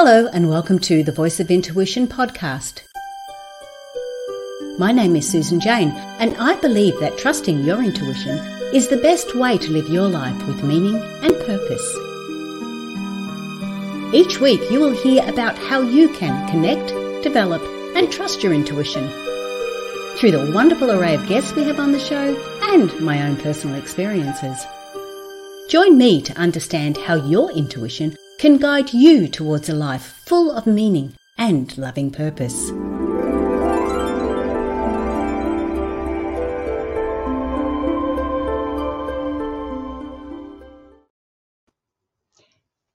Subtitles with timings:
[0.00, 2.82] Hello, and welcome to the Voice of Intuition podcast.
[4.78, 5.90] My name is Susan Jane,
[6.20, 8.38] and I believe that trusting your intuition
[8.72, 11.96] is the best way to live your life with meaning and purpose.
[14.14, 16.90] Each week, you will hear about how you can connect,
[17.24, 17.62] develop,
[17.96, 19.08] and trust your intuition
[20.16, 22.36] through the wonderful array of guests we have on the show
[22.70, 24.64] and my own personal experiences.
[25.68, 30.64] Join me to understand how your intuition can guide you towards a life full of
[30.64, 32.68] meaning and loving purpose.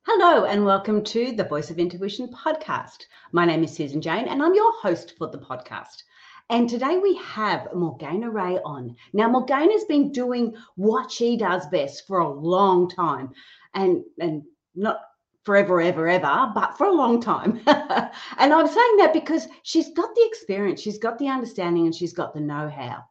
[0.06, 3.04] Hello, and welcome to the Voice of Intuition podcast.
[3.34, 6.04] My name is Susan Jane, and I'm your host for the podcast.
[6.50, 8.96] And today we have Morgana Ray on.
[9.12, 13.32] Now, Morgana's been doing what she does best for a long time,
[13.74, 15.02] and and not
[15.44, 17.62] forever, ever, ever, but for a long time.
[17.68, 22.14] and I'm saying that because she's got the experience, she's got the understanding, and she's
[22.14, 23.04] got the know how.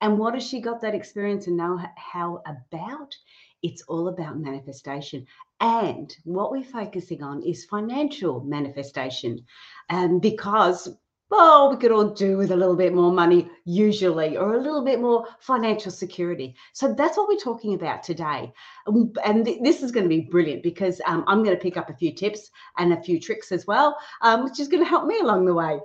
[0.00, 3.14] And what has she got that experience and know how about?
[3.62, 5.26] It's all about manifestation.
[5.60, 9.46] And what we're focusing on is financial manifestation.
[9.88, 10.88] And because
[11.30, 14.84] well, we could all do with a little bit more money, usually, or a little
[14.84, 16.54] bit more financial security.
[16.72, 18.52] So that's what we're talking about today.
[18.86, 21.76] Um, and th- this is going to be brilliant because um, I'm going to pick
[21.76, 24.88] up a few tips and a few tricks as well, um, which is going to
[24.88, 25.80] help me along the way.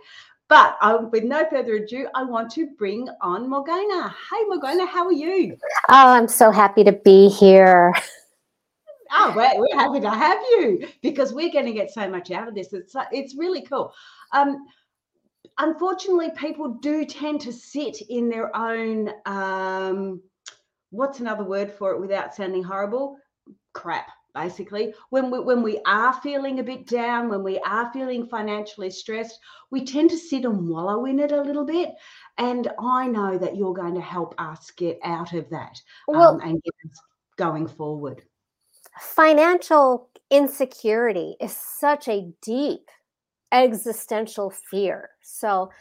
[0.47, 4.09] But uh, with no further ado, I want to bring on Morgana.
[4.09, 5.57] Hey, Morgana, how are you?
[5.89, 7.93] Oh, I'm so happy to be here.
[9.13, 12.47] Oh, we're, we're happy to have you because we're going to get so much out
[12.47, 12.73] of this.
[12.73, 13.93] It's, it's really cool.
[14.33, 14.65] Um,
[15.57, 20.21] unfortunately, people do tend to sit in their own, um,
[20.89, 23.17] what's another word for it without sounding horrible?
[23.73, 24.93] Crap, basically.
[25.09, 29.39] When we, when we are feeling a bit down, when we are feeling financially stressed,
[29.69, 31.91] we tend to sit and wallow in it a little bit.
[32.37, 36.41] And I know that you're going to help us get out of that well, um,
[36.41, 36.99] and get us
[37.37, 38.23] going forward.
[38.99, 42.89] Financial insecurity is such a deep
[43.51, 45.09] existential fear.
[45.21, 45.71] So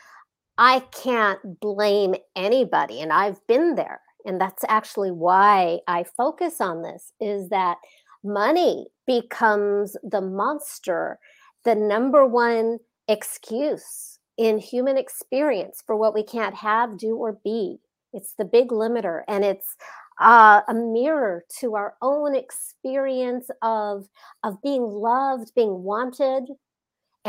[0.59, 3.01] I can't blame anybody.
[3.01, 4.01] And I've been there.
[4.27, 7.79] And that's actually why I focus on this is that
[8.23, 11.19] money becomes the monster,
[11.65, 12.79] the number one
[13.09, 17.79] excuse in human experience for what we can't have, do, or be.
[18.13, 19.23] It's the big limiter.
[19.29, 19.77] And it's
[20.21, 24.07] uh, a mirror to our own experience of
[24.45, 26.45] of being loved, being wanted,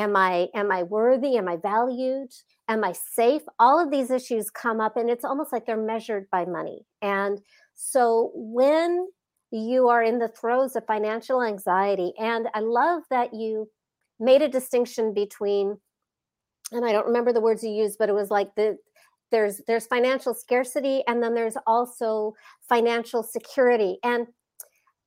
[0.02, 1.38] am i am i worthy?
[1.38, 2.32] Am i valued?
[2.68, 3.44] Am i safe?
[3.60, 6.86] All of these issues come up and it's almost like they're measured by money.
[7.02, 7.40] And
[7.74, 9.08] so when
[9.52, 13.70] you are in the throes of financial anxiety and i love that you
[14.18, 15.78] made a distinction between
[16.72, 18.78] and i don't remember the words you used but it was like the
[19.32, 22.34] there's there's financial scarcity and then there's also
[22.68, 23.98] financial security.
[24.04, 24.28] And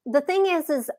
[0.06, 0.91] the thing is is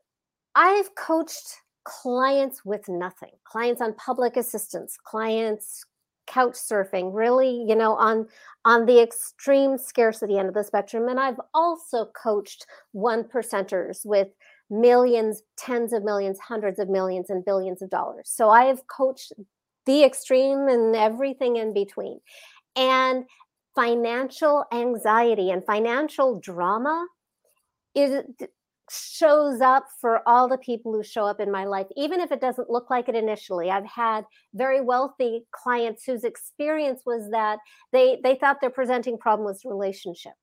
[0.54, 5.84] i've coached clients with nothing, clients on public assistance, clients
[6.26, 8.26] couch surfing, really, you know, on
[8.64, 11.08] on the extreme scarcity end of the spectrum.
[11.08, 14.28] And I've also coached one percenters with
[14.68, 18.28] millions, tens of millions, hundreds of millions, and billions of dollars.
[18.28, 19.32] So I have coached
[19.86, 22.18] the extreme and everything in between.
[22.74, 23.24] And
[23.76, 27.06] financial anxiety and financial drama
[27.94, 28.24] is
[28.90, 32.40] shows up for all the people who show up in my life, even if it
[32.40, 33.70] doesn't look like it initially.
[33.70, 34.24] I've had
[34.54, 37.58] very wealthy clients whose experience was that
[37.92, 40.34] they they thought their presenting problem was relationship,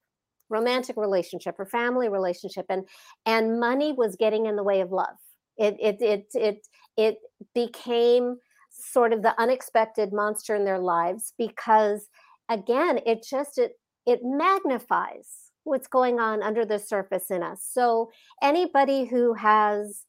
[0.49, 2.87] romantic relationship or family relationship, and
[3.25, 5.17] and money was getting in the way of love.
[5.57, 6.67] It it it it
[6.97, 7.17] it
[7.55, 8.37] became
[8.71, 12.09] sort of the unexpected monster in their lives because
[12.49, 13.73] again, it just it
[14.05, 17.67] it magnifies what's going on under the surface in us.
[17.71, 18.11] So,
[18.41, 20.05] anybody who has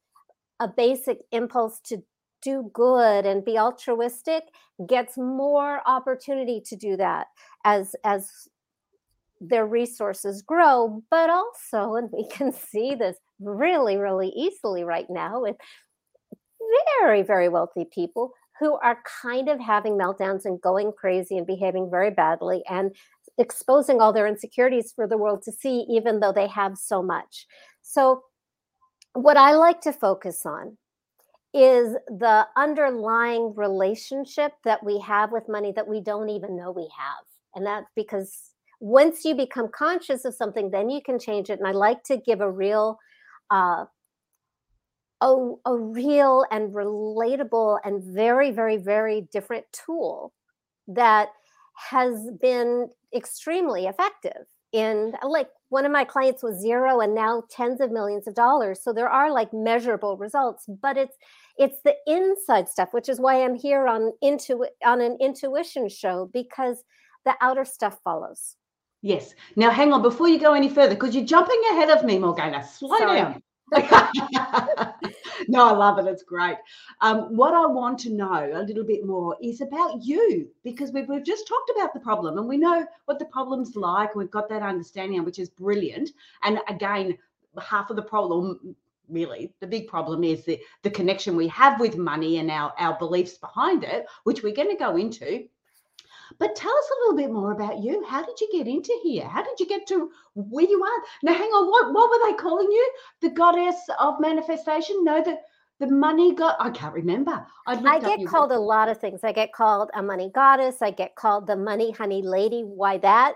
[0.61, 2.03] a basic impulse to
[2.45, 4.45] do good and be altruistic
[4.87, 7.29] gets more opportunity to do that
[7.65, 8.49] as as
[9.41, 15.41] their resources grow but also and we can see this really really easily right now
[15.41, 15.57] with
[17.01, 21.91] very very wealthy people who are kind of having meltdowns and going crazy and behaving
[21.91, 22.95] very badly and
[23.39, 27.47] exposing all their insecurities for the world to see, even though they have so much.
[27.83, 28.23] So,
[29.15, 30.77] what I like to focus on
[31.53, 36.91] is the underlying relationship that we have with money that we don't even know we
[36.99, 37.25] have.
[37.55, 38.51] And that's because
[38.81, 41.61] once you become conscious of something, then you can change it.
[41.61, 42.99] And I like to give a real,
[43.53, 43.85] uh,
[45.21, 50.33] a, a real and relatable and very, very, very different tool
[50.89, 51.29] that
[51.75, 54.47] has been extremely effective.
[54.73, 58.35] In uh, like one of my clients was zero and now tens of millions of
[58.35, 58.83] dollars.
[58.83, 61.17] So there are like measurable results but it's
[61.57, 66.29] it's the inside stuff which is why i'm here on into on an intuition show
[66.33, 66.83] because
[67.25, 68.57] the outer stuff follows.
[69.01, 69.35] Yes.
[69.55, 72.67] Now hang on before you go any further because you're jumping ahead of me morgana.
[72.67, 73.21] Slow Sorry.
[73.21, 73.43] down
[75.49, 76.07] no, I love it.
[76.07, 76.57] It's great.
[77.01, 81.09] Um, what I want to know a little bit more is about you because we've,
[81.09, 84.15] we've just talked about the problem and we know what the problem's like.
[84.15, 86.11] We've got that understanding, which is brilliant.
[86.43, 87.17] And again,
[87.61, 88.77] half of the problem,
[89.09, 92.99] really, the big problem is the, the connection we have with money and our, our
[92.99, 95.47] beliefs behind it, which we're going to go into.
[96.39, 98.05] But tell us a little bit more about you.
[98.07, 99.27] How did you get into here?
[99.27, 101.03] How did you get to where you are?
[101.23, 101.71] Now, hang on.
[101.71, 102.93] What what were they calling you?
[103.21, 105.05] The goddess of manifestation?
[105.05, 105.39] No, the
[105.81, 106.57] the money god.
[106.59, 107.45] I can't remember.
[107.67, 109.21] I, I get called a lot of things.
[109.25, 110.83] I get called a money goddess.
[110.83, 112.63] I get called the money honey lady.
[112.63, 113.35] Why that?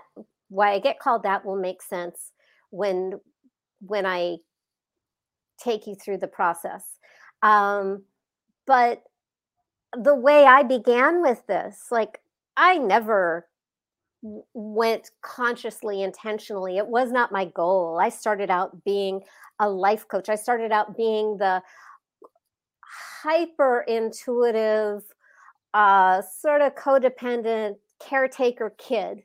[0.49, 2.31] Why I get called that will make sense
[2.69, 3.19] when
[3.81, 4.37] when I
[5.59, 6.83] take you through the process.
[7.41, 8.03] Um,
[8.65, 9.03] but
[9.97, 12.19] the way I began with this, like
[12.59, 13.47] I never
[14.53, 19.21] went consciously intentionally it was not my goal i started out being
[19.61, 21.63] a life coach i started out being the
[23.23, 25.03] hyper intuitive
[25.73, 29.19] uh, sort of codependent caretaker kid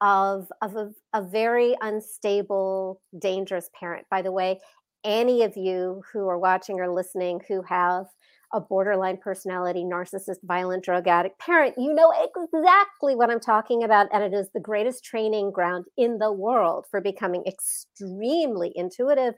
[0.00, 4.06] of, of a, a very unstable dangerous parent.
[4.10, 4.60] By the way
[5.04, 8.06] any of you who are watching or listening who have
[8.54, 14.06] a borderline personality, narcissist, violent drug addict parent, you know exactly what I'm talking about.
[14.12, 19.34] And it is the greatest training ground in the world for becoming extremely intuitive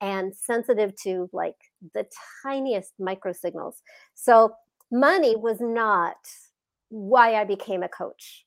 [0.00, 1.56] and sensitive to like
[1.94, 2.06] the
[2.42, 3.82] tiniest micro signals.
[4.14, 4.54] So,
[4.92, 6.16] money was not
[6.88, 8.44] why I became a coach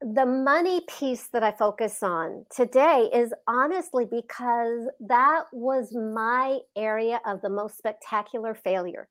[0.00, 7.20] the money piece that I focus on today is honestly because that was my area
[7.26, 9.08] of the most spectacular failure.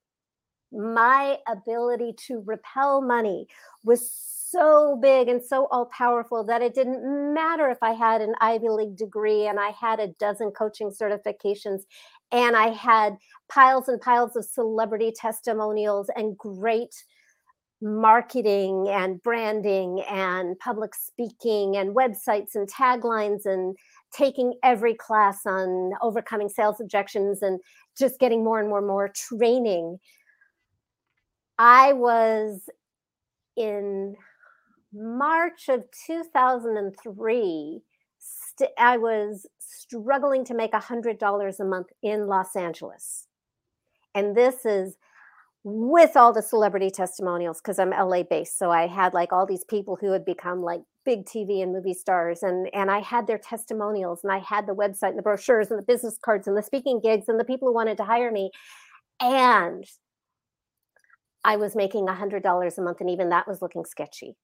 [0.72, 3.48] My ability to repel money
[3.84, 4.10] was
[4.50, 8.70] so big and so all powerful that it didn't matter if I had an Ivy
[8.70, 11.82] League degree and I had a dozen coaching certifications
[12.32, 13.18] and I had
[13.50, 16.96] piles and piles of celebrity testimonials and great
[17.82, 23.76] marketing and branding and public speaking and websites and taglines and
[24.12, 27.60] taking every class on overcoming sales objections and
[27.98, 30.00] just getting more and more and more training.
[31.60, 32.70] I was
[33.56, 34.16] in
[34.94, 37.82] march of 2003
[38.18, 43.28] st- i was struggling to make $100 a month in los angeles.
[44.16, 44.98] And this is
[45.70, 48.58] with all the celebrity testimonials because I'm LA based.
[48.58, 51.94] So I had like all these people who had become like big TV and movie
[51.94, 55.70] stars and and I had their testimonials and I had the website and the brochures
[55.70, 58.32] and the business cards and the speaking gigs and the people who wanted to hire
[58.32, 58.50] me
[59.20, 59.84] and
[61.44, 64.38] I was making a hundred dollars a month and even that was looking sketchy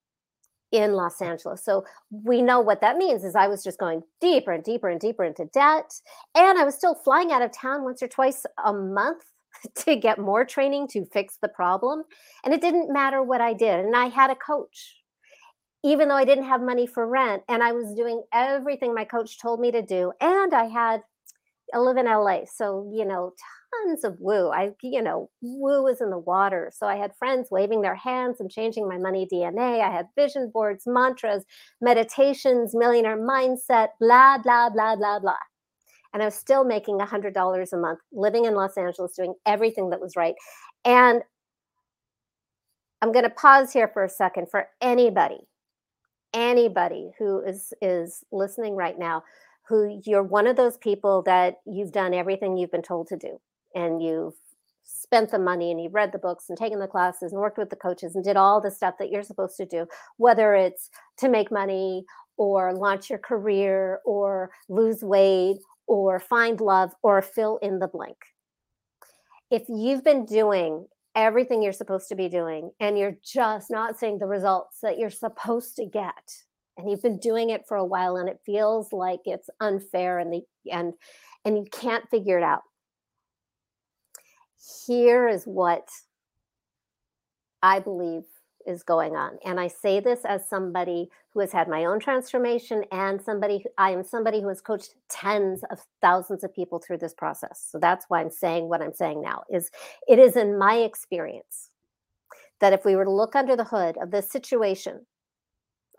[0.72, 1.64] in Los Angeles.
[1.64, 5.00] So we know what that means is I was just going deeper and deeper and
[5.00, 5.90] deeper into debt
[6.34, 9.24] and I was still flying out of town once or twice a month
[9.76, 12.04] to get more training to fix the problem.
[12.44, 13.84] And it didn't matter what I did.
[13.84, 14.96] And I had a coach,
[15.84, 17.42] even though I didn't have money for rent.
[17.48, 20.12] And I was doing everything my coach told me to do.
[20.20, 21.02] And I had,
[21.72, 22.40] I live in LA.
[22.52, 23.32] So, you know,
[23.84, 24.50] tons of woo.
[24.50, 26.70] I, you know, woo is in the water.
[26.74, 29.80] So I had friends waving their hands and changing my money DNA.
[29.80, 31.44] I had vision boards, mantras,
[31.80, 35.36] meditations, millionaire mindset, blah, blah, blah, blah, blah
[36.14, 40.00] and I was still making $100 a month, living in Los Angeles, doing everything that
[40.00, 40.36] was right.
[40.84, 41.22] And
[43.02, 45.40] I'm going to pause here for a second for anybody,
[46.32, 49.24] anybody who is is listening right now,
[49.68, 53.40] who you're one of those people that you've done everything you've been told to do,
[53.74, 54.34] and you've
[54.84, 57.70] spent the money and you've read the books and taken the classes and worked with
[57.70, 59.86] the coaches and did all the stuff that you're supposed to do,
[60.18, 62.04] whether it's to make money
[62.36, 68.16] or launch your career or lose weight or find love or fill in the blank.
[69.50, 74.18] If you've been doing everything you're supposed to be doing and you're just not seeing
[74.18, 76.14] the results that you're supposed to get,
[76.76, 80.32] and you've been doing it for a while and it feels like it's unfair and
[80.32, 80.94] the and
[81.44, 82.62] and you can't figure it out.
[84.86, 85.88] Here is what
[87.62, 88.24] I believe
[88.66, 89.38] is going on.
[89.44, 93.90] And I say this as somebody who has had my own transformation and somebody I
[93.90, 97.66] am somebody who has coached tens of thousands of people through this process.
[97.70, 99.70] So that's why I'm saying what I'm saying now is
[100.08, 101.70] it is in my experience
[102.60, 105.06] that if we were to look under the hood of this situation,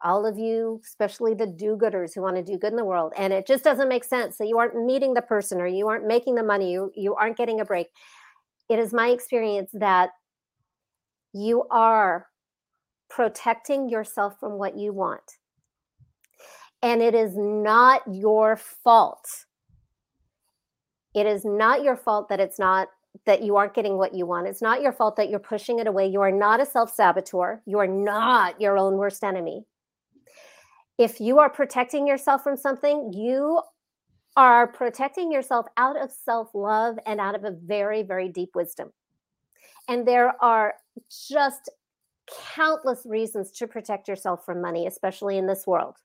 [0.03, 3.34] all of you, especially the do-gooders who want to do good in the world, and
[3.34, 6.36] it just doesn't make sense that you aren't meeting the person or you aren't making
[6.36, 7.88] the money, you, you aren't getting a break.
[8.69, 10.10] It is my experience that
[11.34, 12.27] you are
[13.15, 15.38] protecting yourself from what you want.
[16.81, 19.45] And it is not your fault.
[21.13, 22.89] It is not your fault that it's not
[23.25, 24.48] that you aren't getting what you want.
[24.48, 26.07] It's not your fault that you're pushing it away.
[26.07, 27.62] You are not a self saboteur.
[27.65, 29.63] You are not your own worst enemy.
[30.98, 33.62] If you are protecting yourself from something, you
[34.36, 38.91] are protecting yourself out of self love and out of a very, very deep wisdom.
[39.88, 40.74] And there are
[41.29, 41.69] just
[42.55, 45.96] countless reasons to protect yourself from money, especially in this world.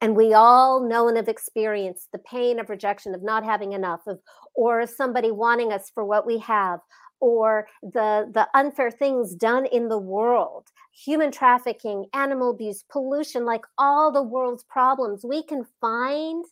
[0.00, 4.00] And we all know and have experienced the pain of rejection, of not having enough,
[4.06, 4.18] of
[4.54, 6.80] or somebody wanting us for what we have,
[7.20, 13.64] or the the unfair things done in the world, human trafficking, animal abuse, pollution, like
[13.76, 15.24] all the world's problems.
[15.24, 16.44] We can find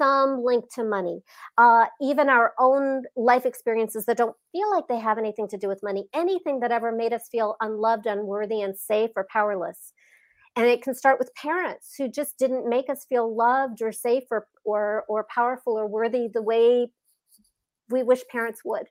[0.00, 1.20] some link to money.
[1.58, 5.68] Uh, even our own life experiences that don't feel like they have anything to do
[5.68, 9.92] with money, anything that ever made us feel unloved, unworthy, unsafe, or powerless.
[10.56, 14.24] And it can start with parents who just didn't make us feel loved or safe
[14.30, 16.90] or, or, or powerful or worthy the way
[17.90, 18.86] we wish parents would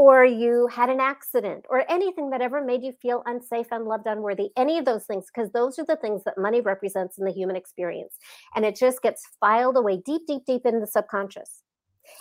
[0.00, 4.48] or you had an accident or anything that ever made you feel unsafe, unloved, unworthy,
[4.56, 7.54] any of those things, because those are the things that money represents in the human
[7.54, 8.16] experience.
[8.56, 11.60] And it just gets filed away deep, deep, deep in the subconscious.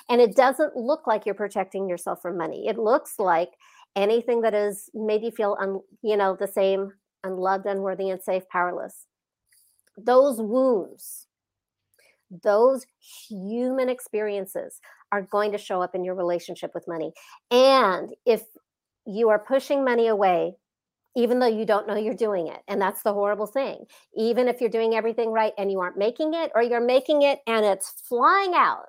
[0.10, 2.68] And it doesn't look like you're protecting yourself from money.
[2.68, 3.52] It looks like
[3.96, 6.92] anything that has made you feel, un, you know, the same,
[7.24, 9.06] unloved, unworthy, unsafe, powerless.
[9.96, 11.28] Those wounds,
[12.44, 12.86] those
[13.30, 14.82] human experiences
[15.12, 17.12] are going to show up in your relationship with money.
[17.52, 18.44] And if
[19.06, 20.54] you are pushing money away,
[21.16, 23.86] even though you don't know you're doing it, and that's the horrible thing,
[24.16, 27.40] even if you're doing everything right and you aren't making it, or you're making it
[27.48, 28.86] and it's flying out,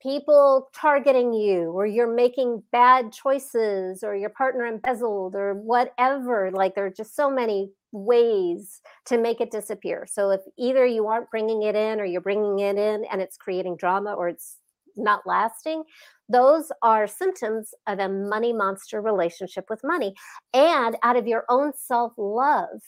[0.00, 6.50] people targeting you, or you're making bad choices, or your partner embezzled, or whatever.
[6.52, 10.06] Like there are just so many ways to make it disappear.
[10.08, 13.36] So if either you aren't bringing it in or you're bringing it in and it's
[13.36, 14.56] creating drama or it's
[14.98, 15.84] not lasting,
[16.28, 20.14] those are symptoms of a money monster relationship with money.
[20.52, 22.82] And out of your own self love,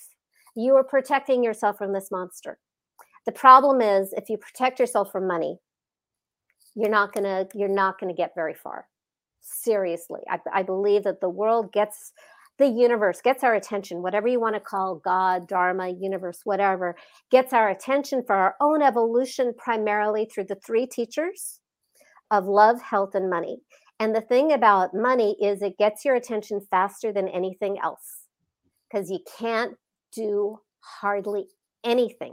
[0.54, 2.58] you are protecting yourself from this monster.
[3.26, 5.58] The problem is if you protect yourself from money,
[6.74, 8.86] you're not gonna you're not gonna get very far.
[9.40, 12.12] Seriously, I, I believe that the world gets
[12.58, 16.94] the universe gets our attention, whatever you want to call God, Dharma, universe, whatever,
[17.30, 21.59] gets our attention for our own evolution primarily through the three teachers
[22.30, 23.58] of love, health, and money.
[23.98, 28.26] And the thing about money is it gets your attention faster than anything else
[28.90, 29.74] because you can't
[30.14, 31.46] do hardly
[31.84, 32.32] anything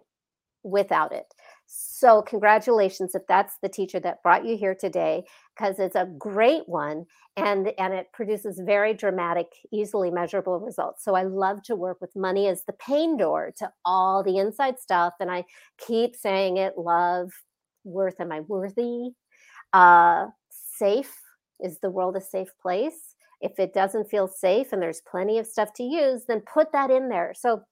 [0.63, 1.25] without it.
[1.65, 5.23] So, congratulations if that's the teacher that brought you here today,
[5.55, 11.03] because it's a great one and, and it produces very dramatic, easily measurable results.
[11.03, 14.79] So, I love to work with money as the pain door to all the inside
[14.79, 15.13] stuff.
[15.19, 15.43] And I
[15.77, 17.31] keep saying it love,
[17.83, 18.19] worth.
[18.21, 19.09] Am I worthy?
[19.73, 21.13] Uh, safe
[21.59, 23.15] is the world a safe place?
[23.41, 26.89] If it doesn't feel safe and there's plenty of stuff to use, then put that
[26.89, 27.33] in there.
[27.35, 27.63] So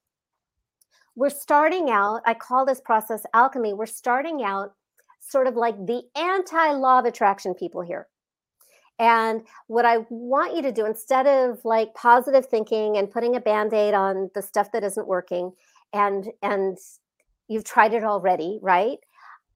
[1.16, 3.72] we're starting out, I call this process alchemy.
[3.72, 4.74] We're starting out
[5.20, 8.06] sort of like the anti law of attraction people here.
[8.98, 13.40] And what I want you to do instead of like positive thinking and putting a
[13.40, 15.52] band-aid on the stuff that isn't working
[15.92, 16.78] and and
[17.48, 18.98] you've tried it already, right?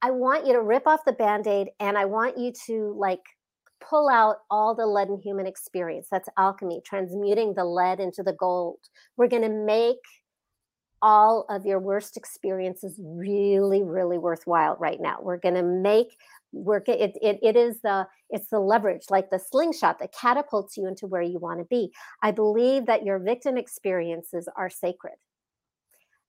[0.02, 3.20] I want you to rip off the band aid and I want you to like
[3.86, 6.08] pull out all the lead in human experience.
[6.10, 8.78] That's alchemy, transmuting the lead into the gold.
[9.16, 9.98] We're going to make
[11.02, 15.18] all of your worst experiences really, really worthwhile right now.
[15.20, 16.16] We're going to make
[16.52, 20.86] work it, it it is the it's the leverage like the slingshot that catapults you
[20.86, 21.92] into where you want to be
[22.22, 25.14] i believe that your victim experiences are sacred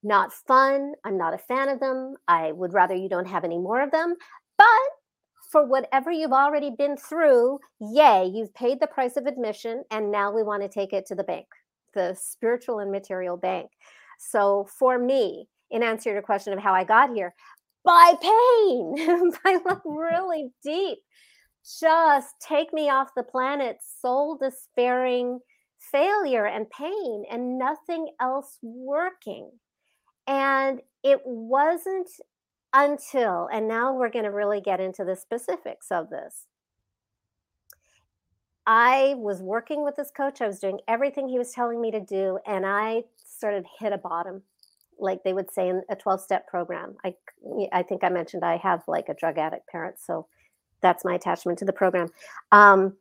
[0.04, 0.94] not fun.
[1.04, 2.16] I'm not a fan of them.
[2.28, 4.16] I would rather you don't have any more of them.
[4.58, 4.68] But
[5.52, 10.32] for whatever you've already been through, yay, you've paid the price of admission, and now
[10.32, 11.48] we want to take it to the bank,
[11.94, 13.70] the spiritual and material bank.
[14.18, 17.34] So for me, in answer to your question of how I got here,
[17.84, 21.00] by pain, by like really deep,
[21.80, 25.40] just take me off the planet, soul despairing,
[25.92, 29.50] failure and pain and nothing else working.
[30.32, 32.10] And it wasn't
[32.74, 36.46] until, and now we're going to really get into the specifics of this.
[38.66, 40.40] I was working with this coach.
[40.40, 43.92] I was doing everything he was telling me to do, and I sort of hit
[43.92, 44.42] a bottom,
[44.98, 46.96] like they would say in a 12 step program.
[47.04, 47.14] I,
[47.74, 50.28] I think I mentioned I have like a drug addict parent, so
[50.80, 52.08] that's my attachment to the program.
[52.54, 52.96] Um,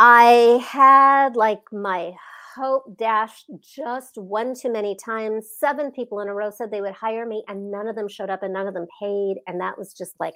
[0.00, 2.14] I had like my
[2.54, 5.48] hope dashed just one too many times.
[5.58, 8.30] Seven people in a row said they would hire me, and none of them showed
[8.30, 9.36] up and none of them paid.
[9.46, 10.34] And that was just like,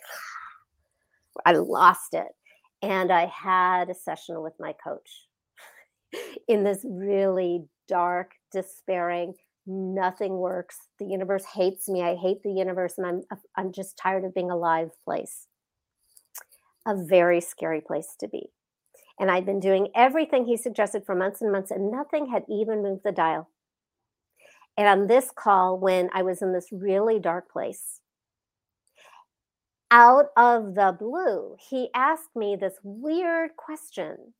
[1.46, 2.28] I lost it.
[2.82, 5.26] And I had a session with my coach
[6.48, 9.34] in this really dark, despairing,
[9.66, 10.76] nothing works.
[10.98, 12.02] The universe hates me.
[12.02, 13.22] I hate the universe, and I'm
[13.56, 15.46] I'm just tired of being alive place.
[16.87, 18.50] A very scary place to be.
[19.20, 22.82] And I'd been doing everything he suggested for months and months, and nothing had even
[22.82, 23.50] moved the dial.
[24.76, 28.00] And on this call, when I was in this really dark place,
[29.90, 34.34] out of the blue, he asked me this weird question.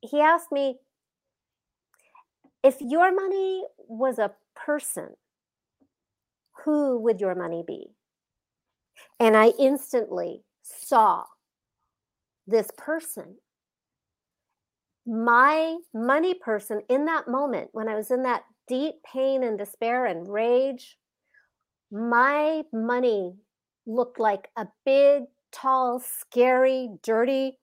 [0.00, 0.78] He asked me,
[2.64, 5.16] if your money was a person,
[6.64, 7.88] who would your money be?
[9.18, 11.24] And I instantly saw
[12.46, 13.36] this person.
[15.06, 20.06] My money person in that moment, when I was in that deep pain and despair
[20.06, 20.98] and rage,
[21.90, 23.34] my money
[23.86, 27.58] looked like a big, tall, scary, dirty,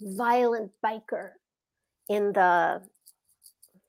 [0.00, 1.30] violent biker
[2.08, 2.82] in the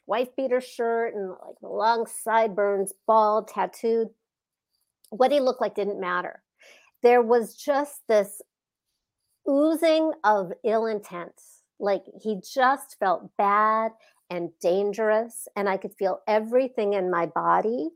[0.05, 4.09] wife beater shirt and like long sideburns, bald, tattooed.
[5.09, 6.41] What he looked like didn't matter.
[7.01, 8.41] There was just this
[9.49, 11.39] oozing of ill intent.
[11.79, 13.91] Like he just felt bad
[14.29, 15.47] and dangerous.
[15.55, 17.89] And I could feel everything in my body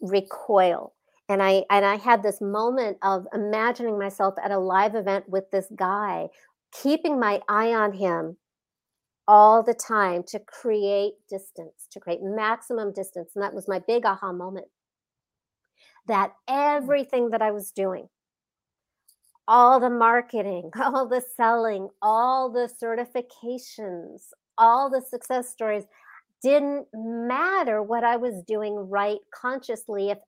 [0.00, 0.94] recoil.
[1.28, 5.50] And I and I had this moment of imagining myself at a live event with
[5.50, 6.28] this guy,
[6.72, 8.38] keeping my eye on him
[9.26, 13.32] all the time to create distance, to create maximum distance.
[13.34, 14.68] And that was my big aha moment.
[16.06, 16.54] That hmm.
[16.54, 18.08] everything that I was doing
[19.48, 25.84] all the marketing, all the selling, all the certifications, all the success stories
[26.42, 30.18] didn't matter what I was doing right consciously if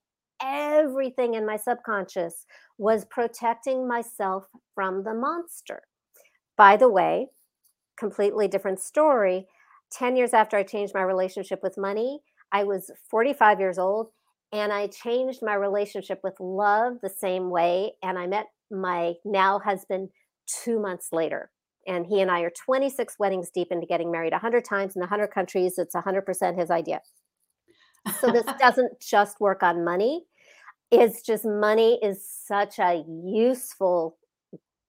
[0.43, 2.47] everything in my subconscious
[2.79, 5.83] was protecting myself from the monster.
[6.57, 7.29] By the way,
[7.97, 9.47] completely different story.
[9.93, 12.21] 10 years after I changed my relationship with money,
[12.53, 14.09] I was 45 years old
[14.53, 17.93] and I changed my relationship with love the same way.
[18.03, 20.11] And I met my now husband
[20.47, 21.51] two months later.
[21.87, 25.29] And he and I are 26 weddings deep into getting married 100 times in 100
[25.29, 25.79] countries.
[25.79, 27.01] It's 100% his idea.
[28.21, 30.25] So this doesn't just work on money.
[30.91, 34.19] It's just money is such a useful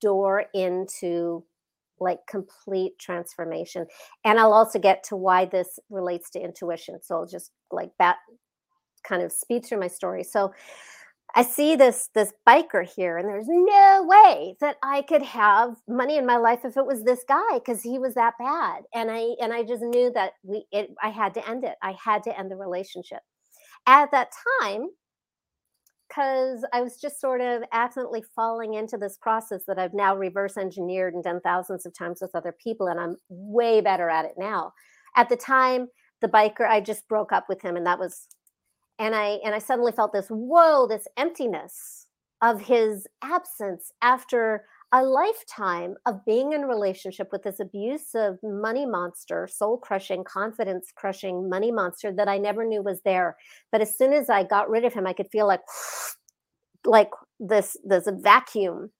[0.01, 1.43] door into
[1.99, 3.85] like complete transformation.
[4.25, 6.99] And I'll also get to why this relates to intuition.
[7.01, 8.17] So I'll just like that
[9.03, 10.23] kind of speed through my story.
[10.23, 10.51] So
[11.33, 16.17] I see this this biker here, and there's no way that I could have money
[16.17, 18.83] in my life if it was this guy because he was that bad.
[18.93, 21.75] And I and I just knew that we it I had to end it.
[21.81, 23.21] I had to end the relationship.
[23.87, 24.29] At that
[24.61, 24.89] time,
[26.07, 30.57] because I was just sort of accidentally falling into this process that I've now reverse
[30.57, 34.33] engineered and done thousands of times with other people, and I'm way better at it
[34.37, 34.73] now.
[35.15, 35.87] At the time,
[36.21, 38.27] the biker, I just broke up with him, and that was
[39.01, 42.07] and i and i suddenly felt this whoa this emptiness
[42.41, 49.47] of his absence after a lifetime of being in relationship with this abusive money monster
[49.51, 53.35] soul crushing confidence crushing money monster that i never knew was there.
[53.71, 55.61] But as soon as i got rid of him i could feel like
[56.85, 57.09] like
[57.39, 58.91] this there's a vacuum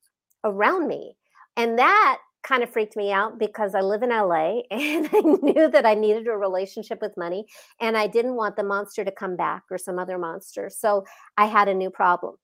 [0.44, 1.16] around me.
[1.58, 5.70] And that kind of freaked me out because I live in LA and I knew
[5.70, 7.46] that I needed a relationship with money
[7.80, 10.70] and I didn't want the monster to come back or some other monster.
[10.70, 11.06] So
[11.38, 12.36] I had a new problem.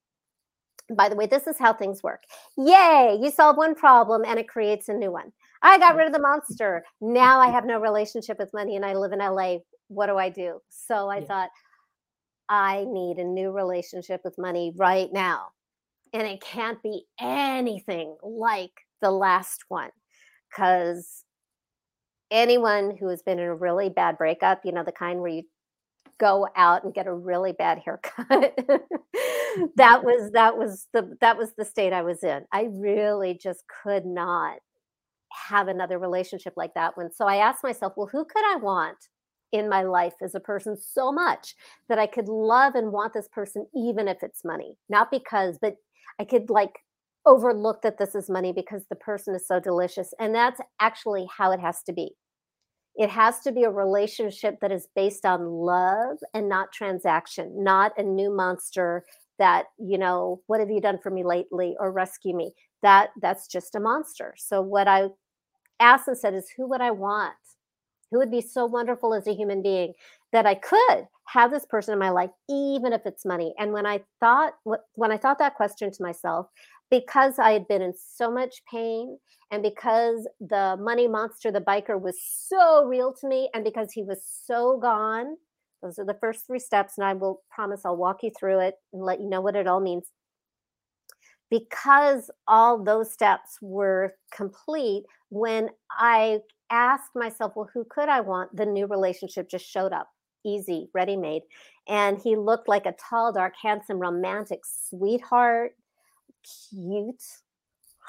[0.95, 2.23] By the way, this is how things work.
[2.57, 5.33] Yay, you solve one problem and it creates a new one.
[5.61, 6.83] I got rid of the monster.
[7.01, 9.57] Now I have no relationship with money and I live in LA.
[9.89, 10.61] What do I do?
[10.69, 11.25] So I yeah.
[11.25, 11.49] thought,
[12.49, 15.47] I need a new relationship with money right now.
[16.13, 19.89] And it can't be anything like the last one
[20.49, 21.23] because
[22.31, 25.43] anyone who has been in a really bad breakup, you know, the kind where you
[26.19, 28.57] go out and get a really bad haircut.
[29.75, 32.45] that was that was the that was the state I was in.
[32.51, 34.57] I really just could not
[35.49, 37.11] have another relationship like that one.
[37.13, 38.97] So I asked myself, well, who could I want
[39.51, 41.55] in my life as a person so much
[41.89, 44.77] that I could love and want this person, even if it's money?
[44.89, 45.75] Not because, but
[46.19, 46.79] I could like
[47.27, 50.13] overlook that this is money because the person is so delicious.
[50.19, 52.11] And that's actually how it has to be.
[52.95, 57.91] It has to be a relationship that is based on love and not transaction, not
[57.97, 59.03] a new monster
[59.37, 62.53] that, you know, what have you done for me lately or rescue me?
[62.81, 64.33] That that's just a monster.
[64.37, 65.09] So what I
[65.79, 67.35] asked and said is who would I want?
[68.09, 69.93] Who would be so wonderful as a human being
[70.31, 73.53] that I could have this person in my life, even if it's money?
[73.59, 74.53] And when I thought
[74.93, 76.47] when I thought that question to myself,
[76.89, 79.17] because I had been in so much pain
[79.51, 84.03] and because the money monster, the biker, was so real to me, and because he
[84.03, 85.37] was so gone,
[85.81, 86.97] those are the first three steps.
[86.97, 89.67] And I will promise I'll walk you through it and let you know what it
[89.67, 90.11] all means.
[91.49, 98.53] Because all those steps were complete, when I asked myself, well, who could I want?
[98.53, 100.09] The new relationship just showed up,
[100.45, 101.43] easy, ready made.
[101.87, 105.71] And he looked like a tall, dark, handsome, romantic sweetheart,
[106.69, 107.23] cute,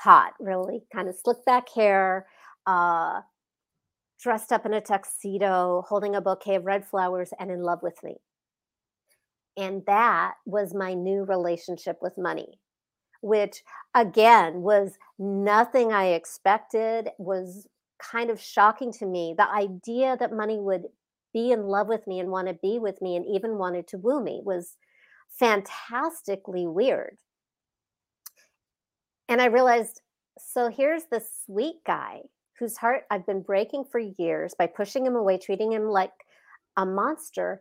[0.03, 2.27] hot, really kind of slick back hair,
[2.67, 3.21] uh,
[4.23, 8.03] dressed up in a tuxedo, holding a bouquet of red flowers, and in love with
[8.03, 8.17] me.
[9.57, 12.61] And that was my new relationship with money,
[13.21, 13.63] which
[13.95, 17.67] again was nothing I expected, was
[18.01, 19.35] kind of shocking to me.
[19.37, 20.85] The idea that money would
[21.33, 23.99] be in love with me and want to be with me and even wanted to
[23.99, 24.77] woo me was
[25.29, 27.19] fantastically weird.
[29.29, 30.01] And I realized
[30.39, 32.23] so here's the sweet guy
[32.59, 36.13] whose heart I've been breaking for years by pushing him away, treating him like
[36.77, 37.61] a monster.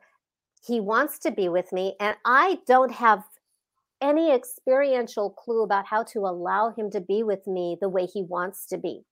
[0.65, 3.23] He wants to be with me, and I don't have
[4.01, 8.23] any experiential clue about how to allow him to be with me the way he
[8.23, 9.03] wants to be.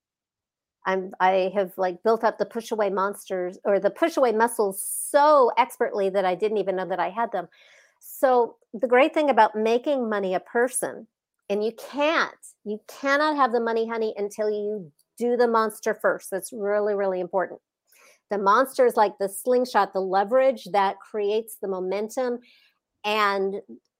[0.86, 4.84] I'm I have like built up the push away monsters or the push away muscles
[4.84, 7.48] so expertly that I didn't even know that I had them.
[8.00, 11.08] So the great thing about making money a person
[11.49, 12.31] and you can't
[12.63, 16.29] you cannot have the money honey until you do the monster first.
[16.31, 17.60] That's really really important.
[18.31, 22.39] The monster is like the slingshot the leverage that creates the momentum
[23.03, 23.55] and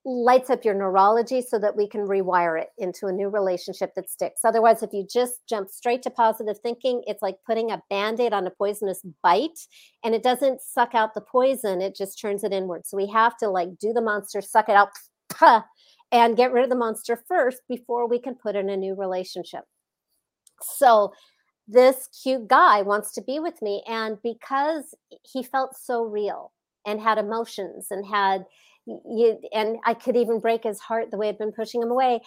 [0.08, 4.08] lights up your neurology so that we can rewire it into a new relationship that
[4.08, 4.42] sticks.
[4.44, 8.46] Otherwise if you just jump straight to positive thinking it's like putting a band-aid on
[8.46, 9.58] a poisonous bite
[10.04, 12.86] and it doesn't suck out the poison it just turns it inward.
[12.86, 14.90] So we have to like do the monster suck it out
[16.16, 19.64] and get rid of the monster first before we can put in a new relationship.
[20.62, 21.12] So
[21.68, 24.94] this cute guy wants to be with me and because
[25.30, 26.52] he felt so real
[26.86, 28.46] and had emotions and had
[28.86, 32.20] you and I could even break his heart the way I'd been pushing him away.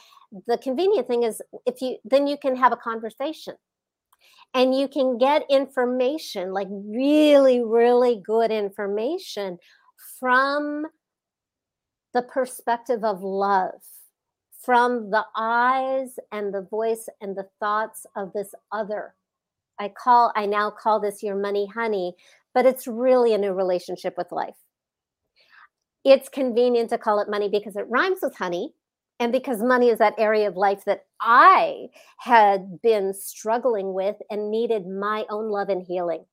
[0.45, 3.55] The convenient thing is if you then you can have a conversation
[4.53, 9.57] and you can get information like really really good information
[10.19, 10.85] from
[12.13, 13.81] the perspective of love
[14.61, 19.15] from the eyes and the voice and the thoughts of this other.
[19.79, 22.15] I call I now call this your money honey,
[22.53, 24.55] but it's really a new relationship with life.
[26.03, 28.73] It's convenient to call it money because it rhymes with honey
[29.19, 31.87] and because money is that area of life that I
[32.19, 36.25] had been struggling with and needed my own love and healing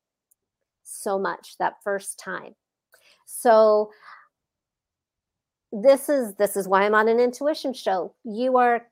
[0.83, 2.55] so much that first time.
[3.25, 3.91] So
[5.71, 8.13] this is this is why I'm on an intuition show.
[8.23, 8.87] You are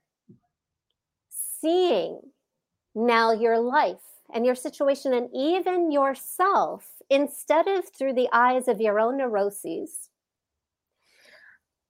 [1.29, 2.19] seeing
[2.93, 3.97] now your life
[4.33, 10.09] and your situation and even yourself instead of through the eyes of your own neuroses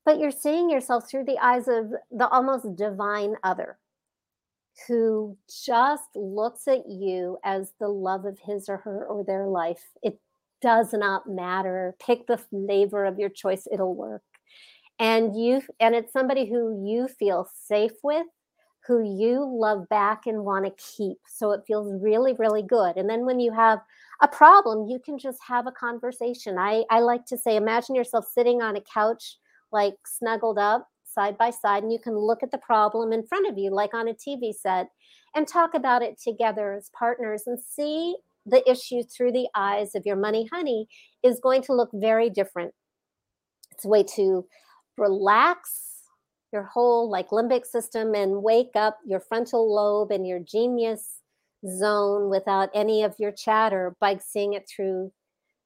[0.05, 3.77] but you're seeing yourself through the eyes of the almost divine other
[4.87, 9.83] who just looks at you as the love of his or her or their life.
[10.03, 10.19] It
[10.61, 11.95] does not matter.
[12.05, 14.21] Pick the flavor of your choice, it'll work
[14.99, 18.27] and you and it's somebody who you feel safe with
[18.87, 22.97] who you love back and want to keep so it feels really really good.
[22.97, 23.79] And then when you have
[24.21, 26.57] a problem you can just have a conversation.
[26.57, 29.37] I i like to say imagine yourself sitting on a couch
[29.71, 33.47] like snuggled up side by side and you can look at the problem in front
[33.47, 34.87] of you like on a tv set
[35.33, 40.05] and talk about it together as partners and see the issue through the eyes of
[40.05, 40.87] your money honey
[41.23, 42.73] is going to look very different.
[43.71, 44.45] It's way to
[44.97, 45.95] relax
[46.51, 51.19] your whole like limbic system and wake up your frontal lobe and your genius
[51.67, 55.11] zone without any of your chatter by seeing it through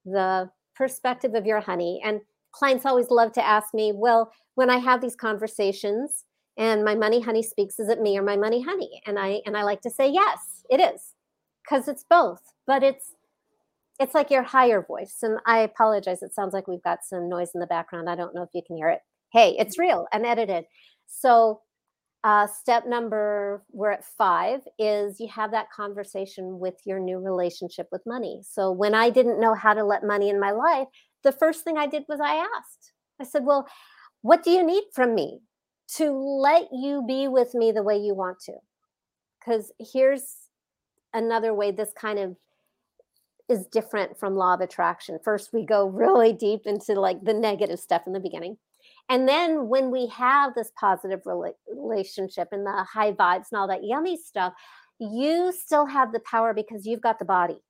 [0.05, 2.01] the perspective of your honey.
[2.03, 6.25] And clients always love to ask me well when i have these conversations
[6.57, 9.01] and my money honey speaks is it me or my money honey?
[9.05, 11.13] And i and i like to say yes it is
[11.63, 12.41] because it's both.
[12.65, 13.13] But it's
[13.99, 15.17] it's like your higher voice.
[15.21, 18.09] And i apologize it sounds like we've got some noise in the background.
[18.09, 20.65] I don't know if you can hear it hey it's real and edited.
[21.07, 21.61] So
[22.23, 27.87] uh, step number we're at five is you have that conversation with your new relationship
[27.91, 28.41] with money.
[28.43, 30.87] So when i didn't know how to let money in my life
[31.23, 32.93] the first thing i did was i asked.
[33.21, 33.67] I said well
[34.21, 35.39] what do you need from me
[35.95, 38.53] to let you be with me the way you want to?
[39.39, 40.35] Because here's
[41.13, 42.35] another way this kind of
[43.47, 45.17] is different from law of attraction.
[45.23, 48.57] First we go really deep into like the negative stuff in the beginning
[49.09, 53.83] and then when we have this positive relationship and the high vibes and all that
[53.83, 54.53] yummy stuff
[54.99, 57.61] you still have the power because you've got the body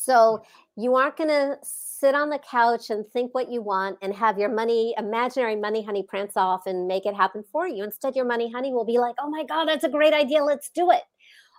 [0.00, 0.82] so mm-hmm.
[0.82, 4.38] you aren't going to sit on the couch and think what you want and have
[4.38, 7.84] your money, imaginary money honey, prance off and make it happen for you.
[7.84, 10.42] Instead, your money honey will be like, oh my God, that's a great idea.
[10.42, 11.02] Let's do it.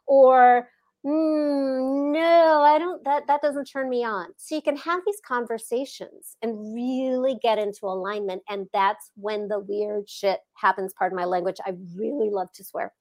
[0.07, 0.67] Or,
[1.05, 4.27] mm, no, I don't, that, that doesn't turn me on.
[4.37, 8.43] So you can have these conversations and really get into alignment.
[8.49, 10.93] And that's when the weird shit happens.
[10.97, 11.57] Pardon my language.
[11.65, 12.93] I really love to swear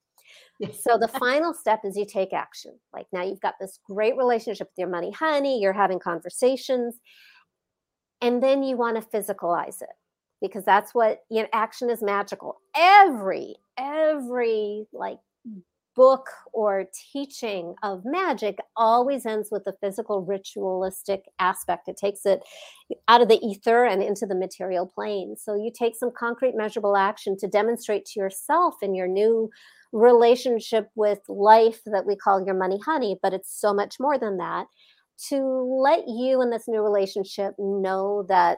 [0.78, 2.72] so the final step is you take action.
[2.92, 6.96] Like now you've got this great relationship with your money honey, you're having conversations,
[8.20, 9.88] and then you want to physicalize it
[10.40, 12.60] because that's what you know action is magical.
[12.76, 15.18] Every every like
[16.00, 21.88] book or teaching of magic always ends with the physical ritualistic aspect.
[21.88, 22.40] It takes it
[23.06, 25.36] out of the ether and into the material plane.
[25.36, 29.50] So you take some concrete measurable action to demonstrate to yourself in your new
[29.92, 34.38] relationship with life that we call your money honey, but it's so much more than
[34.38, 34.68] that.
[35.28, 38.56] To let you in this new relationship know that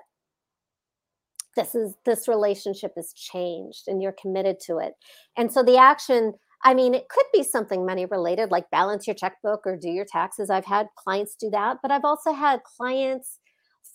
[1.56, 4.92] this is this relationship is changed and you're committed to it.
[5.36, 9.14] And so the action I mean, it could be something money related, like balance your
[9.14, 10.48] checkbook or do your taxes.
[10.50, 13.38] I've had clients do that, but I've also had clients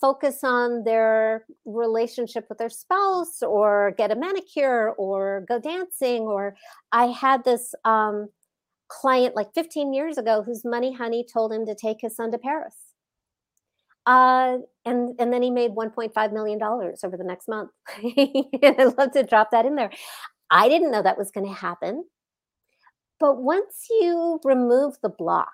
[0.01, 6.56] focus on their relationship with their spouse or get a manicure or go dancing or
[6.91, 8.27] i had this um,
[8.89, 12.38] client like 15 years ago whose money honey told him to take his son to
[12.38, 12.75] paris.
[14.06, 17.71] Uh, and and then he made 1.5 million dollars over the next month.
[17.93, 19.91] I'd love to drop that in there.
[20.49, 22.06] I didn't know that was going to happen
[23.19, 25.49] but once you remove the block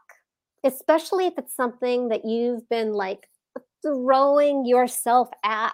[0.63, 3.27] especially if it's something that you've been like
[3.81, 5.73] throwing yourself at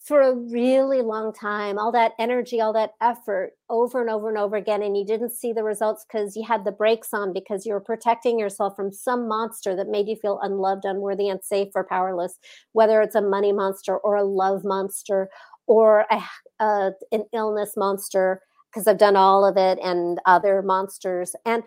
[0.00, 4.38] for a really long time, all that energy, all that effort over and over and
[4.38, 7.64] over again, and you didn't see the results because you had the brakes on because
[7.64, 11.84] you were protecting yourself from some monster that made you feel unloved, unworthy, unsafe, or
[11.84, 12.38] powerless,
[12.72, 15.28] whether it's a money monster or a love monster
[15.66, 16.20] or a,
[16.64, 18.40] a, an illness monster,
[18.70, 21.34] because I've done all of it and other monsters.
[21.44, 21.62] And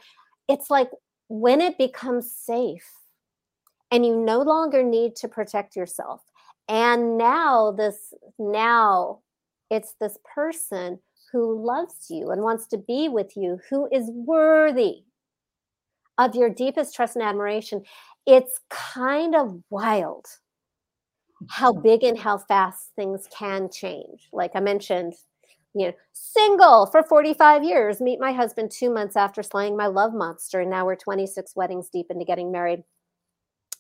[0.48, 0.90] it's like
[1.28, 2.90] when it becomes safe
[3.92, 6.22] and you no longer need to protect yourself
[6.68, 9.20] and now this now
[9.70, 11.00] it's this person
[11.32, 15.04] who loves you and wants to be with you who is worthy
[16.18, 17.82] of your deepest trust and admiration
[18.26, 20.26] it's kind of wild
[21.50, 21.82] how mm-hmm.
[21.82, 25.14] big and how fast things can change like i mentioned
[25.76, 30.14] you know single for 45 years meet my husband two months after slaying my love
[30.14, 32.84] monster and now we're 26 weddings deep into getting married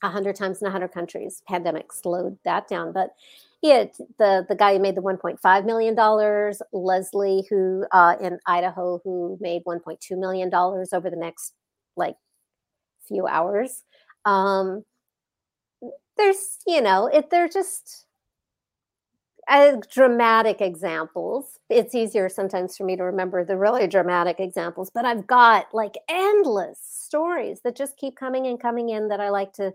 [0.04, 1.42] 100 times in 100 countries.
[1.48, 3.12] Pandemic slowed that down, but
[3.62, 3.86] yeah,
[4.20, 9.38] the the guy who made the 1.5 million dollars, Leslie, who uh, in Idaho, who
[9.40, 11.54] made 1.2 million dollars over the next
[11.96, 12.16] like
[13.08, 13.84] few hours.
[14.26, 14.84] Um,
[16.18, 18.06] there's, you know, if they're just
[19.48, 21.60] uh, dramatic examples.
[21.70, 25.96] It's easier sometimes for me to remember the really dramatic examples, but I've got like
[26.10, 29.74] endless stories that just keep coming and coming in that I like to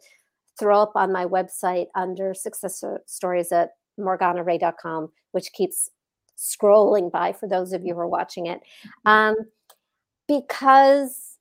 [0.59, 5.91] throw up on my website under success stories at morganaray.com, which keeps
[6.37, 8.61] scrolling by for those of you who are watching it.
[9.07, 9.11] Mm-hmm.
[9.11, 9.37] Um,
[10.27, 11.39] because,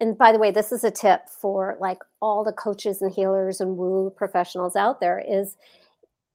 [0.00, 3.60] and by the way, this is a tip for like all the coaches and healers
[3.60, 5.56] and woo professionals out there is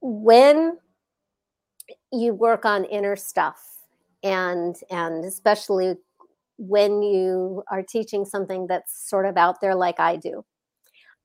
[0.02, 0.78] when
[2.12, 3.60] you work on inner stuff
[4.24, 5.96] and and especially
[6.58, 10.46] when you are teaching something that's sort of out there like I do.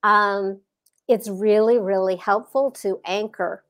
[0.02, 0.61] Um,
[1.09, 3.62] it's really, really helpful to anchor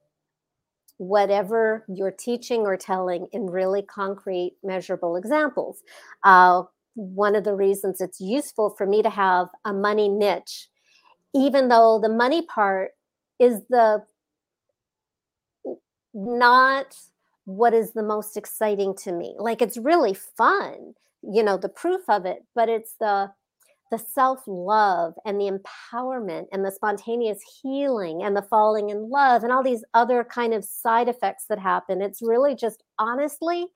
[0.98, 5.82] whatever you're teaching or telling in really concrete, measurable examples.
[6.24, 6.62] Uh,
[6.94, 10.68] one of the reasons it's useful for me to have a money niche,
[11.34, 12.92] even though the money part
[13.38, 14.02] is the
[16.16, 16.96] not
[17.44, 19.34] what is the most exciting to me.
[19.38, 23.30] Like it's really fun, you know, the proof of it, but it's the
[23.92, 29.44] the self love and the empowerment and the spontaneous healing and the falling in love
[29.44, 32.02] and all these other kind of side effects that happen.
[32.02, 33.66] It's really just honestly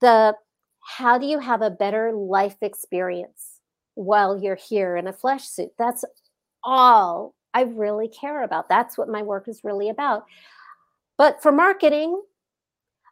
[0.00, 0.36] the
[0.82, 3.58] how do you have a better life experience
[3.94, 5.70] while you're here in a flesh suit?
[5.78, 6.04] That's
[6.62, 8.68] all I really care about.
[8.68, 10.24] That's what my work is really about.
[11.20, 12.18] But for marketing,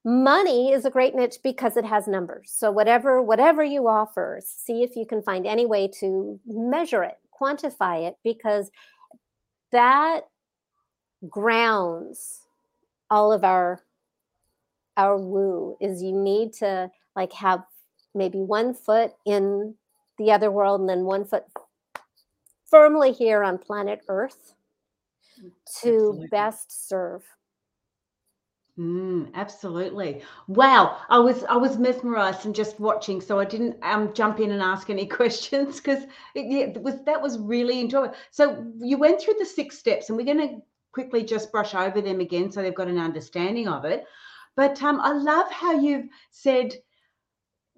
[0.02, 4.82] money is a great niche because it has numbers so whatever whatever you offer see
[4.82, 8.70] if you can find any way to measure it quantify it because
[9.72, 10.20] that
[11.28, 12.40] grounds
[13.10, 13.82] all of our
[14.96, 17.62] our woo is you need to like have
[18.14, 19.74] maybe one foot in
[20.16, 21.44] the other world and then one foot
[22.70, 24.54] firmly here on planet earth
[25.38, 25.50] mm,
[25.82, 26.28] to Absolutely.
[26.28, 27.24] best serve
[28.78, 30.22] Mm, absolutely.
[30.46, 30.98] Wow.
[31.08, 34.62] I was I was mesmerized and just watching, so I didn't um jump in and
[34.62, 38.14] ask any questions because yeah, it was that was really enjoyable.
[38.30, 40.62] So you went through the six steps, and we're going to
[40.92, 44.04] quickly just brush over them again so they've got an understanding of it.
[44.56, 46.74] But um, I love how you've said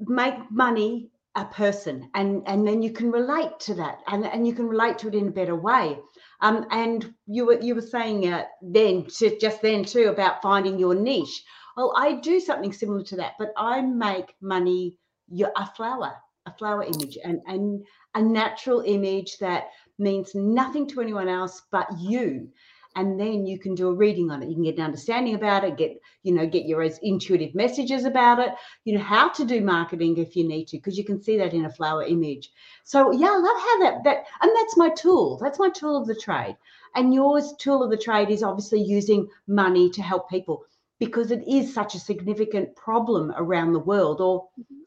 [0.01, 4.53] make money a person, and and then you can relate to that, and and you
[4.55, 5.99] can relate to it in a better way.
[6.42, 10.79] Um, and you were you were saying uh, then to, just then too about finding
[10.79, 11.42] your niche.
[11.76, 14.98] Well, I do something similar to that, but I make money
[15.29, 16.14] You a flower,
[16.46, 21.87] a flower image, and and a natural image that means nothing to anyone else but
[21.98, 22.48] you
[22.96, 24.48] and then you can do a reading on it.
[24.48, 28.38] You can get an understanding about it get you know get your intuitive messages about
[28.38, 28.50] it.
[28.85, 31.55] You know how to do marketing if you need to because you can see that
[31.55, 32.50] in a flower image.
[32.85, 35.38] So yeah i love how that that and that's my tool.
[35.40, 36.57] That's my tool of the trade.
[36.94, 40.64] And yours tool of the trade is obviously using money to help people
[40.98, 44.81] because it is such a significant problem around the world or mm-hmm.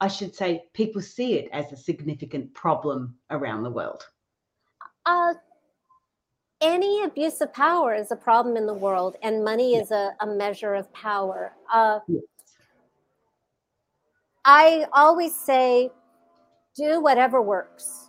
[0.00, 4.06] I should say, people see it as a significant problem around the world.
[5.04, 5.34] Uh,
[6.60, 10.26] any abuse of power is a problem in the world, and money is a, a
[10.26, 11.52] measure of power.
[11.72, 12.22] Uh, yes.
[14.44, 15.90] I always say,
[16.74, 18.08] do whatever works.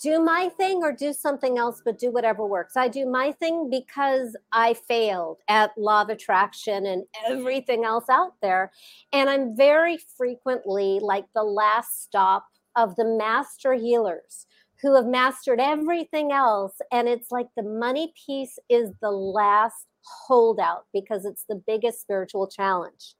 [0.00, 2.76] Do my thing or do something else, but do whatever works.
[2.76, 8.34] I do my thing because I failed at law of attraction and everything else out
[8.42, 8.70] there.
[9.12, 12.44] And I'm very frequently like the last stop
[12.76, 14.46] of the master healers
[14.82, 16.74] who have mastered everything else.
[16.92, 22.46] And it's like the money piece is the last holdout because it's the biggest spiritual
[22.46, 23.14] challenge.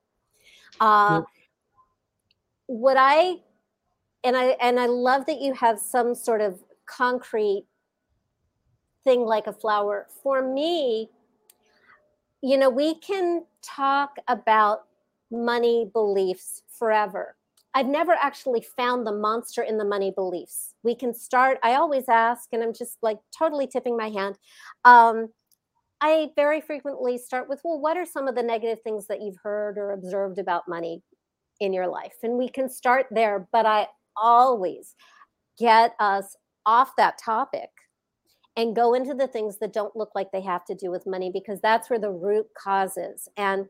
[0.80, 1.24] Uh, yep.
[2.66, 3.36] What I
[4.24, 7.66] and I and I love that you have some sort of concrete
[9.04, 10.06] thing like a flower.
[10.22, 11.10] For me,
[12.42, 14.84] you know, we can talk about
[15.30, 17.36] money beliefs forever.
[17.74, 20.74] I've never actually found the monster in the money beliefs.
[20.84, 24.38] We can start, I always ask, and I'm just like totally tipping my hand.
[24.84, 25.28] Um,
[26.00, 29.38] I very frequently start with, well, what are some of the negative things that you've
[29.42, 31.02] heard or observed about money
[31.60, 32.14] in your life?
[32.22, 34.94] And we can start there, but I always
[35.58, 37.70] get us off that topic
[38.56, 41.30] and go into the things that don't look like they have to do with money
[41.32, 43.28] because that's where the root causes.
[43.36, 43.66] And uh,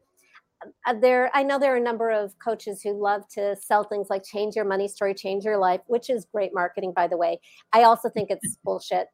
[1.00, 4.24] there i know there are a number of coaches who love to sell things like
[4.24, 7.40] change your money story change your life which is great marketing by the way.
[7.72, 9.08] I also think it's bullshit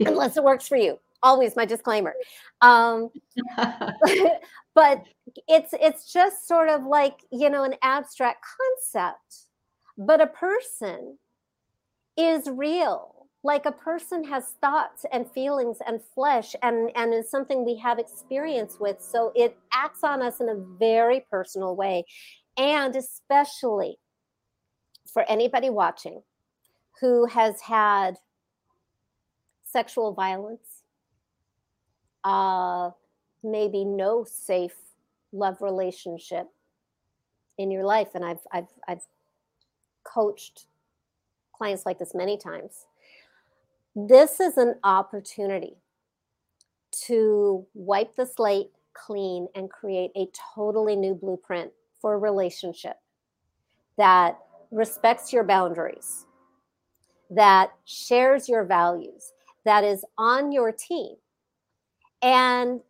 [0.00, 0.98] unless it works for you.
[1.22, 2.14] Always my disclaimer.
[2.62, 3.10] Um,
[4.74, 5.04] but
[5.46, 9.46] it's it's just sort of like you know an abstract concept
[9.98, 11.18] but a person
[12.16, 17.64] is real like a person has thoughts and feelings and flesh and and is something
[17.64, 22.04] we have experience with so it acts on us in a very personal way.
[22.56, 23.98] And especially
[25.12, 26.22] for anybody watching
[27.00, 28.18] who has had
[29.64, 30.82] sexual violence
[32.24, 32.90] uh
[33.42, 34.76] maybe no safe
[35.32, 36.46] love relationship
[37.56, 38.08] in your life.
[38.14, 39.06] And i've i've i've
[40.04, 40.66] coached
[41.54, 42.86] clients like this many times
[43.94, 45.76] this is an opportunity
[47.06, 52.96] to wipe the slate clean and create a totally new blueprint for a relationship
[53.96, 54.38] that
[54.70, 56.26] respects your boundaries,
[57.30, 59.32] that shares your values,
[59.64, 61.14] that is on your team.
[62.22, 62.80] And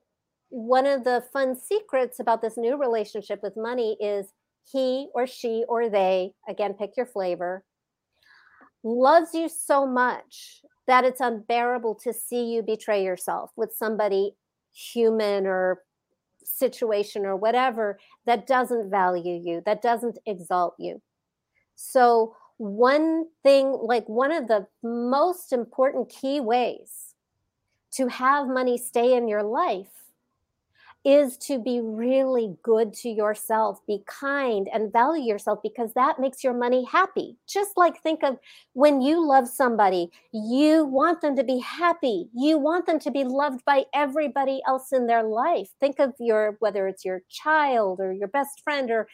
[0.50, 4.32] one of the fun secrets about this new relationship with money is
[4.70, 7.64] he or she or they, again, pick your flavor,
[8.82, 14.34] loves you so much that it's unbearable to see you betray yourself with somebody
[14.72, 15.84] human or
[16.42, 21.00] situation or whatever that doesn't value you, that doesn't exalt you.
[21.76, 27.14] So, one thing, like one of the most important key ways
[27.92, 29.99] to have money stay in your life
[31.04, 36.44] is to be really good to yourself, be kind and value yourself because that makes
[36.44, 37.36] your money happy.
[37.48, 38.36] Just like think of
[38.74, 42.28] when you love somebody, you want them to be happy.
[42.34, 45.70] You want them to be loved by everybody else in their life.
[45.80, 49.08] Think of your, whether it's your child or your best friend or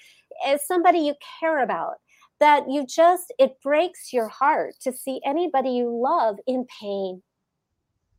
[0.45, 1.95] eh, somebody you care about
[2.39, 7.23] that you just it breaks your heart to see anybody you love in pain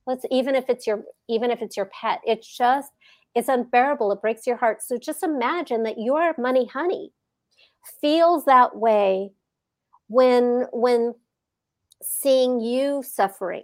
[0.06, 2.92] let's even if it's your even if it's your pet it just
[3.36, 4.12] it's unbearable.
[4.12, 4.82] It breaks your heart.
[4.82, 7.12] So just imagine that your money honey
[8.02, 9.32] feels that way
[10.08, 11.14] when when
[12.02, 13.64] seeing you suffering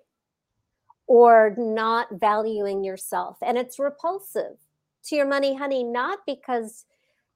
[1.07, 4.57] or not valuing yourself and it's repulsive
[5.03, 6.86] to your money honey not because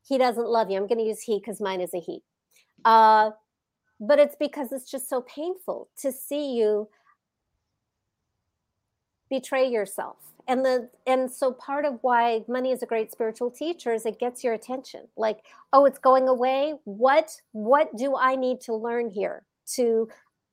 [0.08, 2.22] he doesn't love you i'm going to use he because mine is a he
[2.86, 3.32] uh,
[4.00, 6.88] but it's because it's just so painful to see you
[9.30, 10.18] betray yourself
[10.48, 14.20] and the and so part of why money is a great spiritual teacher is it
[14.20, 15.08] gets your attention.
[15.18, 15.40] Like
[15.74, 16.76] oh it's going away.
[16.86, 19.44] What what do i need to learn here
[19.76, 20.08] to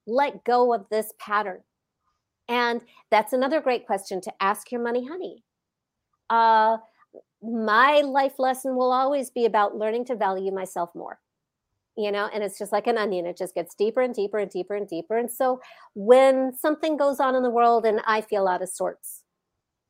[0.07, 1.63] let go of this pattern?
[2.49, 5.45] And that's another great question to ask your money honey.
[6.29, 6.79] Uh
[7.43, 11.21] my life lesson will always be about learning to value myself more
[11.97, 13.27] you know and it's just like an onion.
[13.27, 15.17] It just gets deeper and deeper and deeper and deeper.
[15.17, 15.61] And so
[15.95, 19.24] when something goes on in the world and i feel out of sorts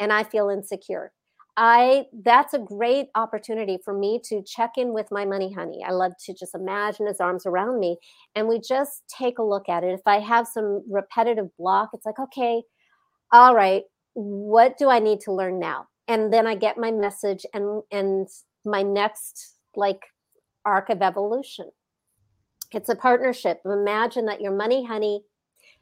[0.01, 1.13] and I feel insecure.
[1.57, 5.85] I that's a great opportunity for me to check in with my money honey.
[5.87, 7.97] I love to just imagine his arms around me
[8.35, 9.95] and we just take a look at it.
[9.95, 12.63] If I have some repetitive block, it's like, okay,
[13.31, 13.85] all right,
[14.15, 15.87] what do I need to learn now?
[16.09, 18.27] And then I get my message and and
[18.65, 20.01] my next like
[20.65, 21.71] arc of evolution.
[22.73, 23.61] It's a partnership.
[23.65, 25.23] Imagine that your money honey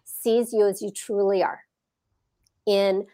[0.05, 1.61] sees you as you truly are
[2.67, 3.07] in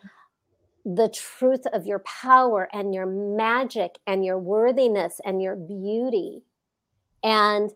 [0.95, 6.43] the truth of your power and your magic and your worthiness and your beauty
[7.23, 7.71] and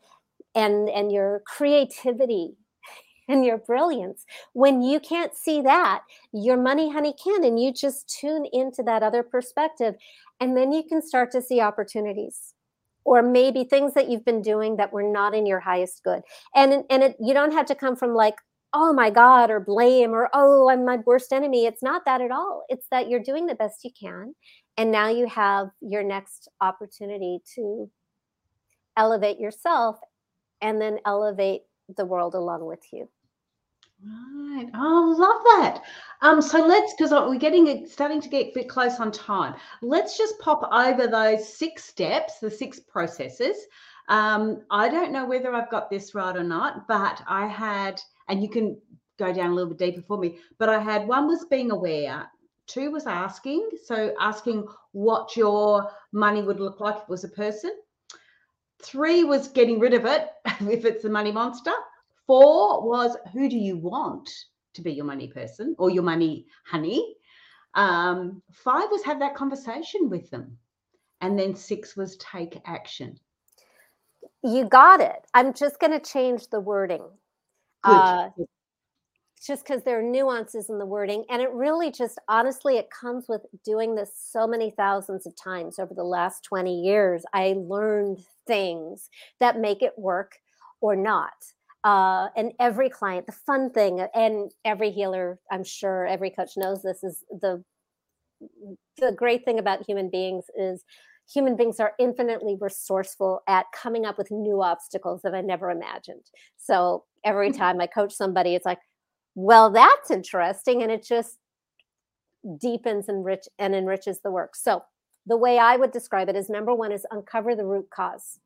[0.54, 2.56] and and your creativity
[3.28, 4.24] and your brilliance.
[4.54, 6.02] When you can't see that
[6.32, 9.94] your money honey can and you just tune into that other perspective
[10.40, 12.54] and then you can start to see opportunities
[13.04, 16.22] or maybe things that you've been doing that were not in your highest good.
[16.54, 18.36] And and it, you don't have to come from like
[18.74, 21.66] oh my God, or blame, or oh, I'm my worst enemy.
[21.66, 22.64] It's not that at all.
[22.68, 24.34] It's that you're doing the best you can.
[24.76, 27.90] And now you have your next opportunity to
[28.96, 29.98] elevate yourself
[30.60, 31.62] and then elevate
[31.96, 33.08] the world along with you.
[34.04, 34.68] Right.
[34.74, 35.82] Oh, love that.
[36.22, 39.54] Um, so let's because we're getting starting to get a bit close on time.
[39.80, 43.56] Let's just pop over those six steps, the six processes.
[44.08, 48.00] Um, I don't know whether I've got this right or not, but I had
[48.32, 48.80] and you can
[49.18, 50.38] go down a little bit deeper for me.
[50.58, 52.26] But I had one was being aware,
[52.66, 57.28] two was asking, so asking what your money would look like if it was a
[57.28, 57.72] person.
[58.82, 60.30] Three was getting rid of it
[60.62, 61.74] if it's a money monster.
[62.26, 64.30] Four was who do you want
[64.72, 67.16] to be your money person or your money honey?
[67.74, 70.56] Um, five was have that conversation with them.
[71.20, 73.20] And then six was take action.
[74.42, 75.26] You got it.
[75.34, 77.02] I'm just going to change the wording
[77.84, 78.28] uh,
[79.44, 81.24] just because there are nuances in the wording.
[81.28, 85.78] And it really just honestly, it comes with doing this so many thousands of times
[85.78, 87.24] over the last 20 years.
[87.32, 89.08] I learned things
[89.40, 90.36] that make it work
[90.80, 91.32] or not.
[91.84, 96.82] Uh, and every client, the fun thing, and every healer, I'm sure every coach knows
[96.82, 97.64] this, is the
[98.98, 100.84] the great thing about human beings is
[101.32, 106.24] human beings are infinitely resourceful at coming up with new obstacles that I never imagined.
[106.56, 108.80] So every time I coach somebody, it's like,
[109.34, 110.82] well, that's interesting.
[110.82, 111.38] And it just
[112.58, 114.56] deepens and rich and enriches the work.
[114.56, 114.82] So
[115.26, 118.40] the way I would describe it is number one is uncover the root cause.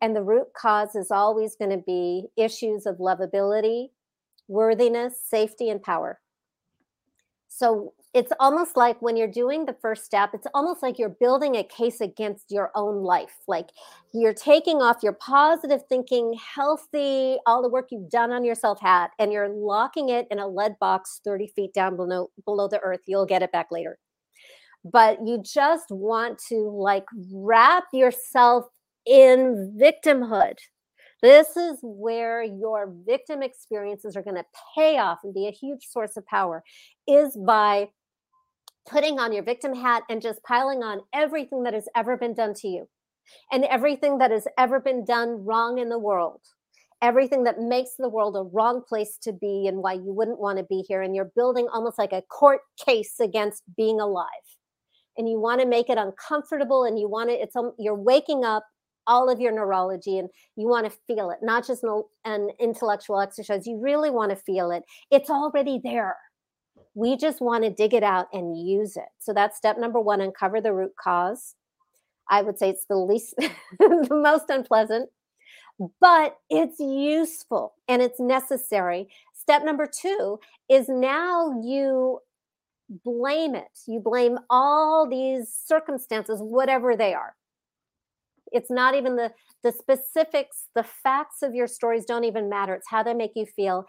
[0.00, 3.88] And the root cause is always going to be issues of lovability,
[4.46, 6.20] worthiness, safety, and power.
[7.48, 11.56] So it's almost like when you're doing the first step, it's almost like you're building
[11.56, 13.36] a case against your own life.
[13.46, 13.68] Like
[14.14, 19.10] you're taking off your positive thinking, healthy, all the work you've done on yourself hat,
[19.18, 23.00] and you're locking it in a lead box 30 feet down below, below the earth.
[23.06, 23.98] You'll get it back later.
[24.84, 28.64] But you just want to like wrap yourself
[29.04, 30.54] in victimhood.
[31.20, 34.44] This is where your victim experiences are going to
[34.76, 36.62] pay off and be a huge source of power
[37.08, 37.88] is by
[38.88, 42.54] putting on your victim hat and just piling on everything that has ever been done
[42.54, 42.88] to you
[43.52, 46.40] and everything that has ever been done wrong in the world
[47.02, 50.58] everything that makes the world a wrong place to be and why you wouldn't want
[50.58, 51.02] to be here.
[51.02, 54.26] And you're building almost like a court case against being alive.
[55.16, 58.44] And you want to make it uncomfortable and you want to, it's, um, you're waking
[58.44, 58.64] up
[59.06, 63.20] all of your neurology and you want to feel it, not just an, an intellectual
[63.20, 63.66] exercise.
[63.66, 64.82] You really want to feel it.
[65.10, 66.16] It's already there.
[66.98, 69.08] We just want to dig it out and use it.
[69.20, 71.54] So that's step number one uncover the root cause.
[72.28, 73.34] I would say it's the least,
[73.78, 75.08] the most unpleasant,
[76.00, 79.06] but it's useful and it's necessary.
[79.32, 82.18] Step number two is now you
[83.04, 83.78] blame it.
[83.86, 87.36] You blame all these circumstances, whatever they are.
[88.50, 89.30] It's not even the
[89.62, 92.74] the specifics, the facts of your stories don't even matter.
[92.74, 93.84] It's how they make you feel.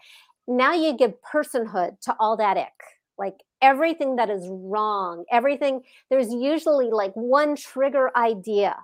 [0.46, 2.99] Now you give personhood to all that ick.
[3.20, 8.74] Like everything that is wrong, everything, there's usually like one trigger idea,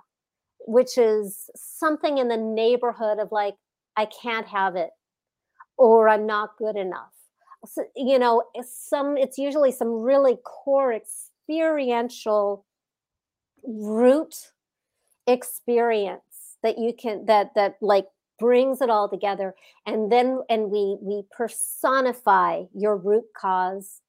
[0.67, 3.55] which is something in the neighborhood of like,
[3.97, 4.91] I can't have it,
[5.77, 7.13] or I'm not good enough.
[7.65, 12.63] So, you know, some it's usually some really core experiential
[13.63, 14.35] root
[15.25, 18.05] experience that you can that that like
[18.39, 24.01] brings it all together and then and we we personify your root cause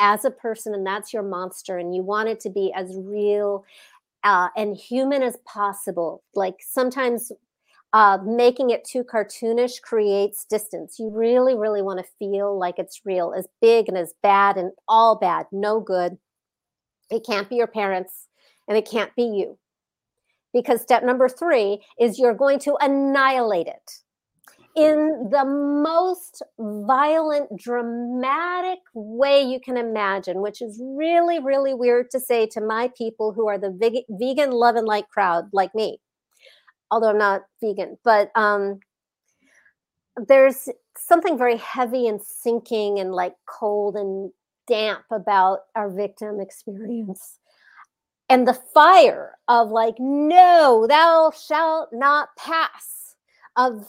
[0.00, 3.64] as a person and that's your monster and you want it to be as real
[4.24, 6.22] uh, and human as possible.
[6.34, 7.30] Like sometimes
[7.92, 10.98] uh, making it too cartoonish creates distance.
[10.98, 14.72] You really really want to feel like it's real as big and as bad and
[14.88, 16.18] all bad no good.
[17.10, 18.28] It can't be your parents
[18.68, 19.58] and it can't be you.
[20.52, 24.00] Because step number three is you're going to annihilate it
[24.76, 32.20] in the most violent, dramatic way you can imagine, which is really, really weird to
[32.20, 35.98] say to my people who are the vegan love and light crowd, like me.
[36.90, 38.80] Although I'm not vegan, but um,
[40.16, 44.30] there's something very heavy and sinking and like cold and
[44.66, 47.38] damp about our victim experience
[48.28, 52.99] and the fire of like no thou shalt not pass
[53.60, 53.86] of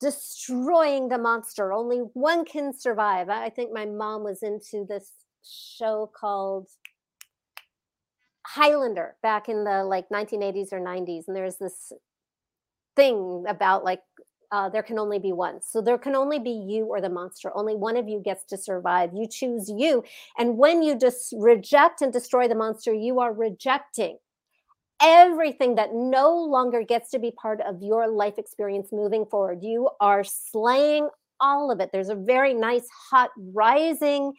[0.00, 5.12] destroying the monster only one can survive i think my mom was into this
[5.42, 6.68] show called
[8.46, 11.92] highlander back in the like 1980s or 90s and there's this
[12.96, 14.00] thing about like
[14.52, 15.60] uh, there can only be one.
[15.62, 17.50] So there can only be you or the monster.
[17.56, 19.10] Only one of you gets to survive.
[19.12, 20.04] You choose you.
[20.38, 24.18] And when you just reject and destroy the monster, you are rejecting
[25.02, 29.58] everything that no longer gets to be part of your life experience moving forward.
[29.62, 31.08] You are slaying
[31.40, 31.90] all of it.
[31.92, 34.32] There's a very nice, hot, rising,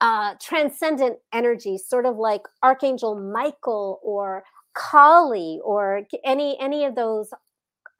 [0.00, 7.30] uh, transcendent energy, sort of like Archangel Michael or Kali or any any of those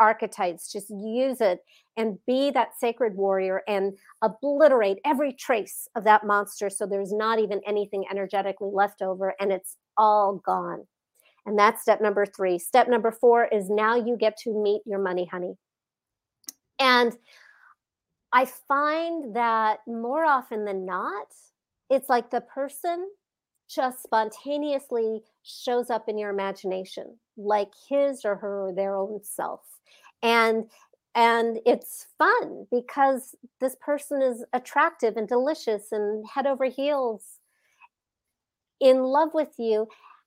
[0.00, 1.60] archetypes just use it
[1.96, 7.38] and be that sacred warrior and obliterate every trace of that monster so there's not
[7.38, 10.84] even anything energetically left over and it's all gone
[11.46, 12.58] and that's step number three.
[12.58, 15.54] Step number four is now you get to meet your money honey.
[16.78, 17.16] And
[18.32, 21.28] i find that more often than not
[21.88, 23.08] it's like the person
[23.68, 29.60] just spontaneously shows up in your imagination like his or her or their own self.
[30.22, 30.70] And
[31.16, 37.38] and it's fun because this person is attractive and delicious and head over heels
[38.80, 39.86] in love with you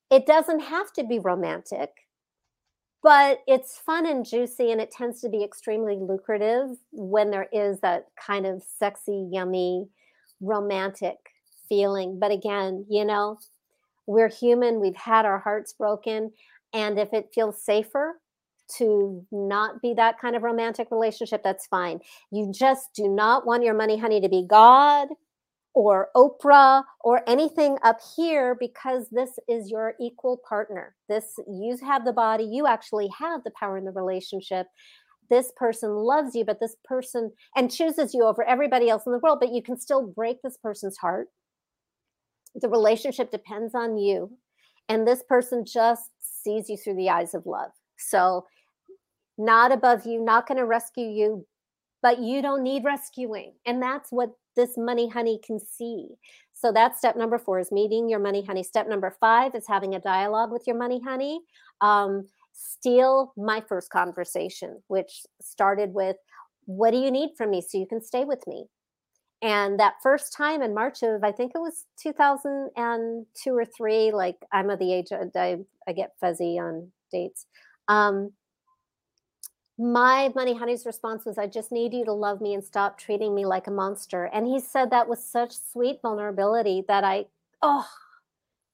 [0.10, 1.90] it doesn't have to be romantic
[3.04, 7.80] but it's fun and juicy and it tends to be extremely lucrative when there is
[7.82, 9.88] that kind of sexy yummy
[10.42, 11.18] romantic
[11.70, 13.38] feeling but again you know
[14.06, 16.32] we're human we've had our hearts broken
[16.74, 18.20] and if it feels safer
[18.78, 22.00] to not be that kind of romantic relationship, that's fine.
[22.32, 25.08] You just do not want your money honey to be God
[25.78, 30.96] or Oprah or anything up here because this is your equal partner.
[31.08, 34.66] This you have the body, you actually have the power in the relationship.
[35.30, 39.20] This person loves you, but this person and chooses you over everybody else in the
[39.20, 41.28] world, but you can still break this person's heart.
[42.56, 44.32] The relationship depends on you.
[44.90, 47.70] And this person just sees you through the eyes of love.
[48.00, 48.48] So
[49.38, 51.46] not above you, not going to rescue you,
[52.02, 53.54] but you don't need rescuing.
[53.68, 56.10] And that's what this money honey can see.
[56.52, 58.64] So that's step number four is meeting your money honey.
[58.64, 61.40] Step number five is having a dialogue with your money honey.
[61.80, 66.18] Um, steal my first conversation, which started with,
[66.66, 68.66] What do you need from me so you can stay with me?
[69.42, 74.38] And that first time in March of, I think it was 2002 or three, like
[74.52, 77.46] I'm of the age, I, I get fuzzy on dates.
[77.88, 78.32] Um,
[79.78, 83.36] my money honey's response was i just need you to love me and stop treating
[83.36, 84.26] me like a monster.
[84.34, 87.26] And he said that with such sweet vulnerability that i
[87.62, 87.86] oh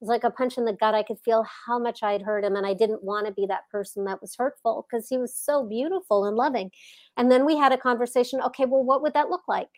[0.00, 0.94] it was like a punch in the gut.
[0.94, 3.68] I could feel how much i'd hurt him and i didn't want to be that
[3.70, 6.70] person that was hurtful because he was so beautiful and loving.
[7.16, 9.68] And then we had a conversation okay well what would that look like?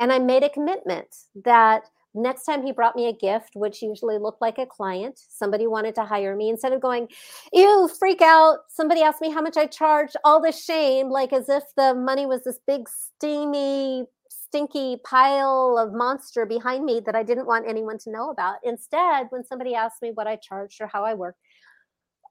[0.00, 1.14] And i made a commitment
[1.44, 5.66] that next time he brought me a gift, which usually looked like a client, somebody
[5.66, 7.08] wanted to hire me, instead of going,
[7.52, 11.48] ew, freak out, somebody asked me how much I charged, all the shame, like as
[11.48, 17.22] if the money was this big, steamy, stinky pile of monster behind me that I
[17.24, 18.56] didn't want anyone to know about.
[18.62, 21.40] Instead, when somebody asked me what I charged or how I worked,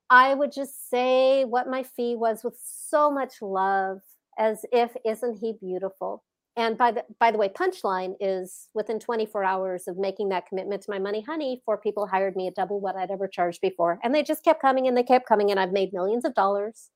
[0.10, 4.00] I would just say what my fee was with so much love,
[4.38, 6.24] as if, isn't he beautiful?
[6.56, 10.82] And by the by the way punchline is within 24 hours of making that commitment
[10.82, 14.00] to my money honey four people hired me at double what i'd ever charged before.
[14.04, 16.90] And they just kept coming and they kept coming and i've made millions of dollars.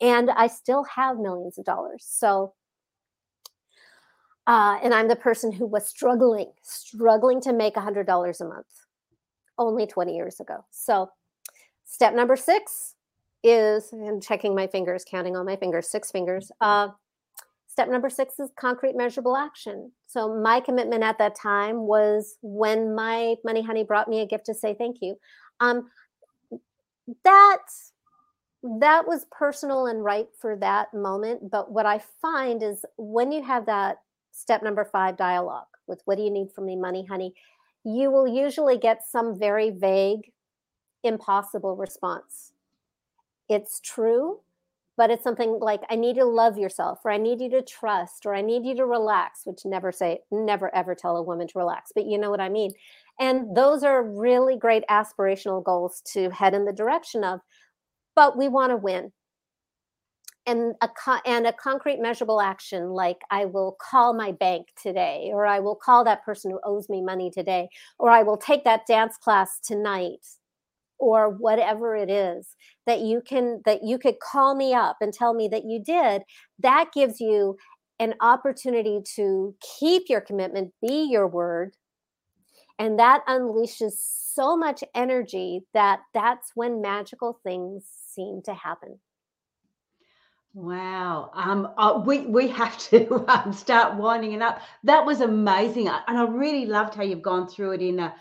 [0.00, 2.06] And i still have millions of dollars.
[2.08, 2.54] So
[4.46, 8.66] uh, and i'm the person who was struggling struggling to make $100 a month
[9.58, 10.64] only 20 years ago.
[10.70, 11.10] So
[11.84, 12.94] step number six
[13.42, 16.88] is i'm checking my fingers counting on my fingers six fingers uh,
[17.80, 19.90] Step number six is concrete measurable action.
[20.06, 24.44] So my commitment at that time was when my money honey brought me a gift
[24.46, 25.16] to say thank you.
[25.60, 25.88] Um,
[27.24, 27.62] that
[28.80, 31.50] that was personal and right for that moment.
[31.50, 36.18] But what I find is when you have that step number five dialogue with what
[36.18, 37.32] do you need from me, money honey,
[37.82, 40.30] you will usually get some very vague,
[41.02, 42.52] impossible response.
[43.48, 44.40] It's true
[45.00, 47.62] but it's something like i need you to love yourself or i need you to
[47.62, 51.48] trust or i need you to relax which never say never ever tell a woman
[51.48, 52.70] to relax but you know what i mean?
[53.20, 57.40] And those are really great aspirational goals to head in the direction of
[58.16, 59.12] but we want to win.
[60.46, 60.88] And a
[61.26, 65.76] and a concrete measurable action like i will call my bank today or i will
[65.76, 69.60] call that person who owes me money today or i will take that dance class
[69.60, 70.26] tonight
[71.00, 75.34] or whatever it is that you can that you could call me up and tell
[75.34, 76.22] me that you did
[76.58, 77.56] that gives you
[77.98, 81.74] an opportunity to keep your commitment be your word
[82.78, 87.84] and that unleashes so much energy that that's when magical things
[88.14, 88.98] seem to happen
[90.52, 91.30] Wow.
[91.34, 94.60] Um, uh, we we have to um, start winding it up.
[94.82, 98.14] That was amazing, and I really loved how you've gone through it in a,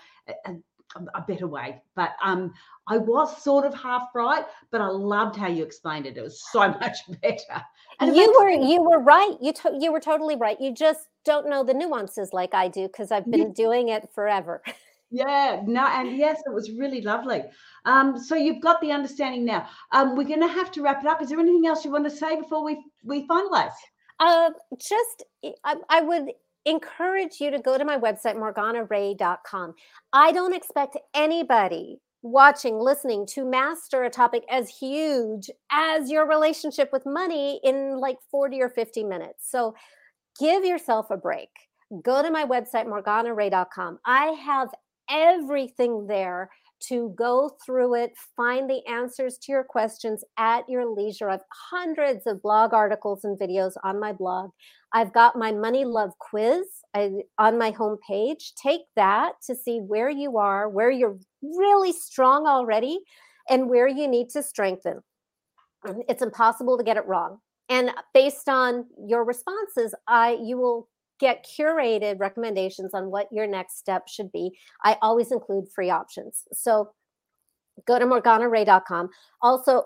[0.46, 0.52] a,
[0.96, 1.82] a better way.
[1.96, 2.54] But um,
[2.88, 6.18] I was sort of half right, but I loved how you explained it.
[6.18, 7.64] It was so much better.
[8.00, 9.36] And you were you were right.
[9.42, 10.60] You to, you were totally right.
[10.60, 14.62] You just don't know the nuances like I do because I've been doing it forever.
[15.12, 17.42] Yeah, no, and yes, it was really lovely.
[17.86, 19.68] Um, so you've got the understanding now.
[19.92, 21.20] Um, we're going to have to wrap it up.
[21.20, 23.74] Is there anything else you want to say before we we finalize?
[24.20, 25.24] Uh, just
[25.64, 26.30] I, I would
[26.66, 29.74] encourage you to go to my website, morganarae.com.
[30.14, 36.90] I don't expect anybody watching, listening to master a topic as huge as your relationship
[36.92, 39.50] with money in like 40 or 50 minutes.
[39.50, 39.74] So
[40.40, 41.50] give yourself a break.
[42.04, 44.00] Go to my website, morganarae.com.
[44.06, 44.70] I have
[45.10, 46.50] everything there
[46.82, 51.30] to go through it, find the answers to your questions at your leisure.
[51.30, 54.52] I have hundreds of blog articles and videos on my blog.
[54.94, 56.66] I've got my money love quiz
[56.96, 58.54] I, on my homepage.
[58.62, 63.00] Take that to see where you are, where you're really strong already,
[63.50, 65.02] and where you need to strengthen.
[65.86, 67.40] Mm, it's impossible to get it wrong.
[67.70, 70.88] And uh, based on your responses, I you will
[71.20, 74.58] get curated recommendations on what your next step should be.
[74.84, 76.46] I always include free options.
[76.54, 76.92] So
[77.86, 79.10] go to morganarae.com.
[79.42, 79.84] Also,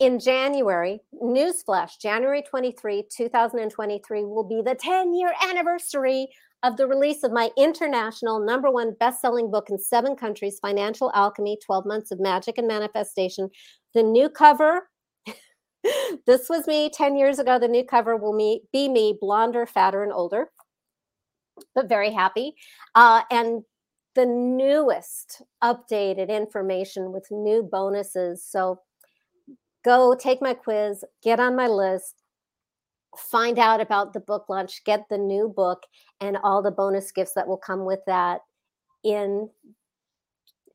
[0.00, 6.28] in January, newsflash, January 23, 2023 will be the 10 year anniversary
[6.62, 11.10] of the release of my international number one best selling book in seven countries, Financial
[11.14, 13.48] Alchemy 12 Months of Magic and Manifestation.
[13.94, 14.88] The new cover,
[16.26, 17.58] this was me 10 years ago.
[17.58, 20.50] The new cover will be me, blonder, fatter, and older,
[21.74, 22.54] but very happy.
[22.94, 23.62] Uh, and
[24.14, 28.42] the newest updated information with new bonuses.
[28.42, 28.80] So
[29.86, 32.22] go take my quiz, get on my list,
[33.16, 35.84] find out about the book launch, get the new book
[36.20, 38.40] and all the bonus gifts that will come with that
[39.04, 39.48] in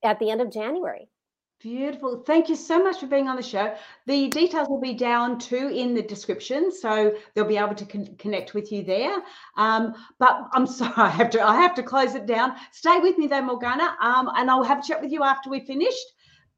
[0.03, 1.09] at the end of January.
[1.59, 2.23] Beautiful.
[2.25, 3.75] Thank you so much for being on the show.
[4.07, 8.15] The details will be down too in the description, so they'll be able to con-
[8.17, 9.17] connect with you there.
[9.57, 12.55] Um, but I'm sorry, I have to I have to close it down.
[12.71, 15.65] Stay with me though, Morgana, um, and I'll have a chat with you after we're
[15.65, 16.07] finished.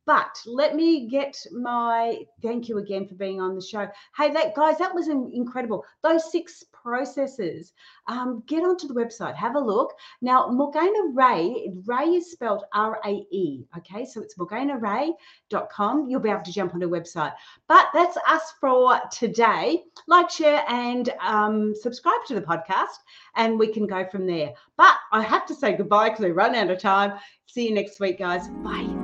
[0.06, 3.88] But let me get my thank you again for being on the show.
[4.18, 5.86] Hey, that guys, that was incredible.
[6.04, 7.74] Those six processes.
[8.08, 9.94] Um, get onto the website, have a look.
[10.22, 13.66] Now, Morgana Rae, Rae is spelled R A E.
[13.78, 16.10] Okay, so it's morganarae.com.
[16.10, 17.34] You'll be able to jump on the website.
[17.68, 19.84] But that's us for today.
[20.08, 23.00] Like, share, and um, subscribe to the podcast,
[23.36, 24.54] and we can go from there.
[24.78, 27.18] But I have to say goodbye because we run out of time.
[27.46, 28.48] See you next week, guys.
[28.64, 29.03] Bye.